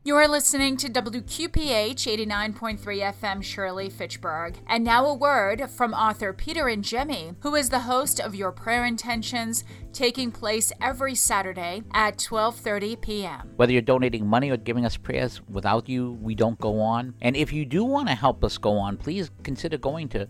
You're 0.06 0.28
listening 0.28 0.76
to 0.76 0.88
WQPH 0.88 2.28
89.3 2.28 2.78
FM 2.78 3.42
Shirley 3.42 3.90
Fitchburg. 3.90 4.56
And 4.68 4.84
now 4.84 5.04
a 5.04 5.12
word 5.12 5.68
from 5.68 5.92
author 5.94 6.32
Peter 6.32 6.68
and 6.68 6.84
Jemmy, 6.84 7.32
who 7.40 7.56
is 7.56 7.70
the 7.70 7.80
host 7.80 8.20
of 8.20 8.32
Your 8.32 8.52
Prayer 8.52 8.84
Intentions, 8.84 9.64
taking 9.92 10.30
place 10.30 10.70
every 10.80 11.16
Saturday 11.16 11.82
at 11.92 12.18
12:30 12.18 13.00
p.m. 13.00 13.50
Whether 13.56 13.72
you're 13.72 13.82
donating 13.82 14.28
money 14.28 14.48
or 14.48 14.56
giving 14.56 14.84
us 14.84 14.96
prayers, 14.96 15.40
without 15.48 15.88
you 15.88 16.12
we 16.22 16.36
don't 16.36 16.60
go 16.60 16.80
on. 16.80 17.14
And 17.20 17.34
if 17.34 17.52
you 17.52 17.64
do 17.64 17.82
want 17.82 18.06
to 18.06 18.14
help 18.14 18.44
us 18.44 18.58
go 18.58 18.78
on, 18.78 18.98
please 18.98 19.32
consider 19.42 19.76
going 19.76 20.08
to 20.10 20.26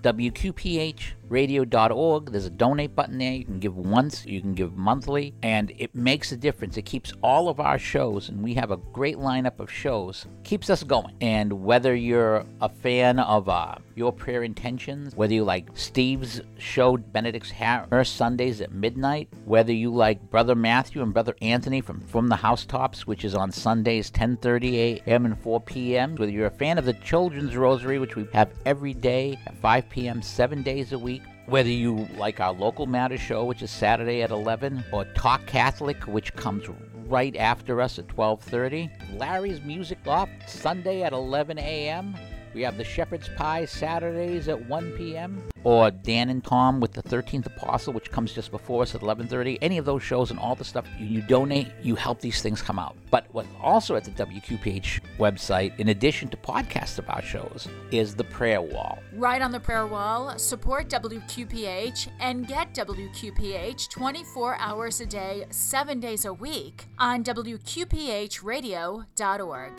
wqphradio.org. 1.28 2.30
There's 2.32 2.46
a 2.46 2.50
donate 2.50 2.94
button 2.94 3.18
there. 3.18 3.32
You 3.32 3.44
can 3.44 3.58
give 3.58 3.76
once, 3.76 4.24
you 4.26 4.40
can 4.40 4.54
give 4.54 4.76
monthly, 4.76 5.34
and 5.42 5.72
it 5.78 5.94
makes 5.94 6.32
a 6.32 6.36
difference. 6.36 6.76
It 6.76 6.82
keeps 6.82 7.12
all 7.22 7.48
of 7.48 7.60
our 7.60 7.78
shows 7.78 8.28
and 8.28 8.42
we 8.42 8.54
have 8.54 8.70
a 8.70 8.76
great 8.76 9.16
lineup 9.16 9.60
of 9.60 9.70
shows. 9.70 10.26
Keeps 10.44 10.70
us 10.70 10.82
going. 10.82 11.14
And 11.20 11.52
whether 11.64 11.94
you're 11.94 12.44
a 12.60 12.68
fan 12.68 13.18
of 13.18 13.48
uh, 13.48 13.76
Your 13.96 14.12
Prayer 14.12 14.42
Intentions, 14.42 15.16
whether 15.16 15.32
you 15.32 15.42
like 15.42 15.70
Steve's 15.72 16.42
show 16.58 16.98
Benedict's 16.98 17.50
Harris 17.50 18.10
Sundays 18.10 18.60
at 18.60 18.70
midnight, 18.70 19.30
whether 19.46 19.72
you 19.72 19.90
like 19.90 20.20
Brother 20.30 20.54
Matthew 20.54 21.00
and 21.00 21.14
Brother 21.14 21.34
Anthony 21.40 21.80
from 21.80 22.02
From 22.02 22.28
the 22.28 22.36
Housetops, 22.36 23.06
which 23.06 23.24
is 23.24 23.34
on 23.34 23.50
Sundays 23.50 24.10
10:30 24.10 24.74
a.m. 25.06 25.24
and 25.24 25.40
4 25.40 25.62
p.m. 25.62 26.14
Whether 26.14 26.30
you're 26.30 26.46
a 26.46 26.50
fan 26.50 26.76
of 26.76 26.84
the 26.84 26.92
Children's 26.92 27.56
Rosary, 27.56 27.98
which 27.98 28.16
we 28.16 28.28
have 28.34 28.50
every 28.66 28.92
day 28.92 29.38
at 29.46 29.56
5 29.62 29.88
p.m. 29.88 30.20
7 30.20 30.62
days 30.62 30.92
a 30.92 30.98
week, 30.98 31.22
whether 31.46 31.70
you 31.70 32.06
like 32.18 32.38
our 32.38 32.52
local 32.52 32.84
matter 32.84 33.16
show, 33.16 33.46
which 33.46 33.62
is 33.62 33.70
Saturday 33.70 34.20
at 34.20 34.30
11, 34.30 34.84
or 34.92 35.06
Talk 35.14 35.46
Catholic, 35.46 36.02
which 36.02 36.34
comes 36.34 36.66
right 37.06 37.34
after 37.36 37.80
us 37.80 37.98
at 37.98 38.08
12:30, 38.08 39.18
Larry's 39.18 39.62
Music 39.62 39.98
Loft 40.04 40.50
Sunday 40.50 41.02
at 41.02 41.14
11 41.14 41.58
a.m. 41.58 42.14
We 42.56 42.62
have 42.62 42.78
the 42.78 42.84
Shepherd's 42.84 43.28
Pie 43.36 43.66
Saturdays 43.66 44.48
at 44.48 44.66
1 44.66 44.92
p.m. 44.92 45.42
or 45.62 45.90
Dan 45.90 46.30
and 46.30 46.42
Tom 46.42 46.80
with 46.80 46.94
the 46.94 47.02
13th 47.02 47.44
Apostle, 47.44 47.92
which 47.92 48.10
comes 48.10 48.32
just 48.32 48.50
before 48.50 48.80
us 48.80 48.94
at 48.94 49.02
11:30. 49.02 49.58
Any 49.60 49.76
of 49.76 49.84
those 49.84 50.02
shows 50.02 50.30
and 50.30 50.40
all 50.40 50.54
the 50.54 50.64
stuff 50.64 50.86
you, 50.98 51.04
you 51.04 51.20
donate, 51.20 51.68
you 51.82 51.96
help 51.96 52.22
these 52.22 52.40
things 52.40 52.62
come 52.62 52.78
out. 52.78 52.96
But 53.10 53.26
what 53.32 53.44
also 53.60 53.94
at 53.94 54.04
the 54.04 54.10
WQPH 54.12 55.02
website, 55.18 55.78
in 55.78 55.90
addition 55.90 56.30
to 56.30 56.38
podcasts 56.38 56.98
our 57.06 57.20
shows, 57.20 57.68
is 57.90 58.14
the 58.14 58.24
prayer 58.24 58.62
wall. 58.62 59.00
Right 59.12 59.42
on 59.42 59.52
the 59.52 59.60
prayer 59.60 59.86
wall, 59.86 60.38
support 60.38 60.88
WQPH 60.88 62.08
and 62.20 62.48
get 62.48 62.72
WQPH 62.72 63.90
24 63.90 64.56
hours 64.58 65.02
a 65.02 65.06
day, 65.06 65.44
7 65.50 66.00
days 66.00 66.24
a 66.24 66.32
week 66.32 66.86
on 66.98 67.22
WQPHradio.org. 67.22 69.72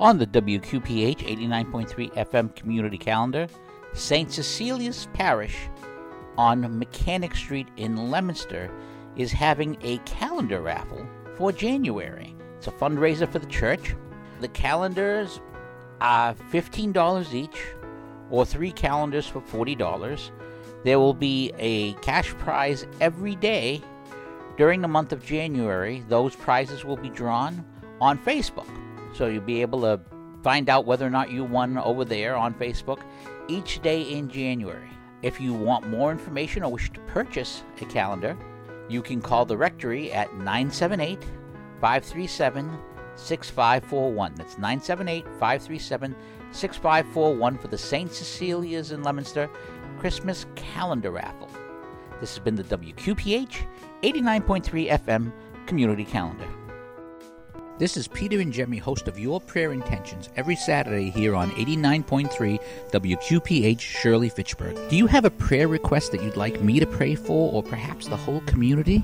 On 0.00 0.16
the 0.16 0.26
WQPH 0.28 1.18
89.3 1.18 2.14
FM 2.14 2.56
community 2.56 2.96
calendar, 2.96 3.46
St. 3.92 4.32
Cecilia's 4.32 5.08
Parish 5.12 5.68
on 6.38 6.78
Mechanic 6.78 7.34
Street 7.34 7.68
in 7.76 8.10
Leominster 8.10 8.70
is 9.18 9.30
having 9.30 9.76
a 9.82 9.98
calendar 9.98 10.62
raffle 10.62 11.06
for 11.36 11.52
January. 11.52 12.34
It's 12.56 12.66
a 12.66 12.70
fundraiser 12.70 13.30
for 13.30 13.40
the 13.40 13.46
church. 13.48 13.94
The 14.40 14.48
calendars 14.48 15.42
are 16.00 16.32
$15 16.50 17.34
each, 17.34 17.62
or 18.30 18.46
three 18.46 18.72
calendars 18.72 19.26
for 19.26 19.42
$40. 19.42 20.30
There 20.82 20.98
will 20.98 21.12
be 21.12 21.52
a 21.58 21.92
cash 22.00 22.30
prize 22.38 22.86
every 23.02 23.36
day 23.36 23.82
during 24.56 24.80
the 24.80 24.88
month 24.88 25.12
of 25.12 25.22
January. 25.22 26.02
Those 26.08 26.34
prizes 26.34 26.86
will 26.86 26.96
be 26.96 27.10
drawn 27.10 27.62
on 28.00 28.16
Facebook. 28.16 28.66
So 29.12 29.26
you'll 29.26 29.42
be 29.42 29.60
able 29.62 29.82
to 29.82 30.00
find 30.42 30.68
out 30.68 30.86
whether 30.86 31.06
or 31.06 31.10
not 31.10 31.30
you 31.30 31.44
won 31.44 31.76
over 31.78 32.04
there 32.04 32.36
on 32.36 32.54
Facebook 32.54 33.00
each 33.48 33.82
day 33.82 34.02
in 34.02 34.28
January. 34.28 34.90
If 35.22 35.40
you 35.40 35.52
want 35.52 35.88
more 35.88 36.10
information 36.10 36.62
or 36.62 36.72
wish 36.72 36.90
to 36.92 37.00
purchase 37.00 37.62
a 37.80 37.84
calendar, 37.84 38.36
you 38.88 39.02
can 39.02 39.20
call 39.20 39.44
the 39.44 39.56
rectory 39.56 40.12
at 40.12 40.32
978 40.34 41.22
537 41.80 42.78
6541. 43.16 44.34
That's 44.36 44.54
978 44.54 45.24
537 45.24 46.16
6541 46.52 47.58
for 47.58 47.68
the 47.68 47.78
St. 47.78 48.10
Cecilia's 48.10 48.92
in 48.92 49.02
Leominster 49.02 49.48
Christmas 49.98 50.46
Calendar 50.56 51.10
Raffle. 51.10 51.50
This 52.20 52.34
has 52.34 52.38
been 52.42 52.54
the 52.54 52.64
WQPH 52.64 53.66
89.3 54.02 54.90
FM 54.90 55.32
Community 55.66 56.04
Calendar. 56.04 56.48
This 57.80 57.96
is 57.96 58.06
Peter 58.08 58.40
and 58.40 58.52
Jemmy, 58.52 58.76
host 58.76 59.08
of 59.08 59.18
Your 59.18 59.40
Prayer 59.40 59.72
Intentions, 59.72 60.28
every 60.36 60.54
Saturday 60.54 61.08
here 61.08 61.34
on 61.34 61.50
89.3 61.52 62.60
WQPH 62.90 63.80
Shirley 63.80 64.28
Fitchburg. 64.28 64.76
Do 64.90 64.96
you 64.96 65.06
have 65.06 65.24
a 65.24 65.30
prayer 65.30 65.66
request 65.66 66.12
that 66.12 66.22
you'd 66.22 66.36
like 66.36 66.60
me 66.60 66.78
to 66.78 66.86
pray 66.86 67.14
for, 67.14 67.50
or 67.50 67.62
perhaps 67.62 68.06
the 68.06 68.18
whole 68.18 68.42
community? 68.42 69.02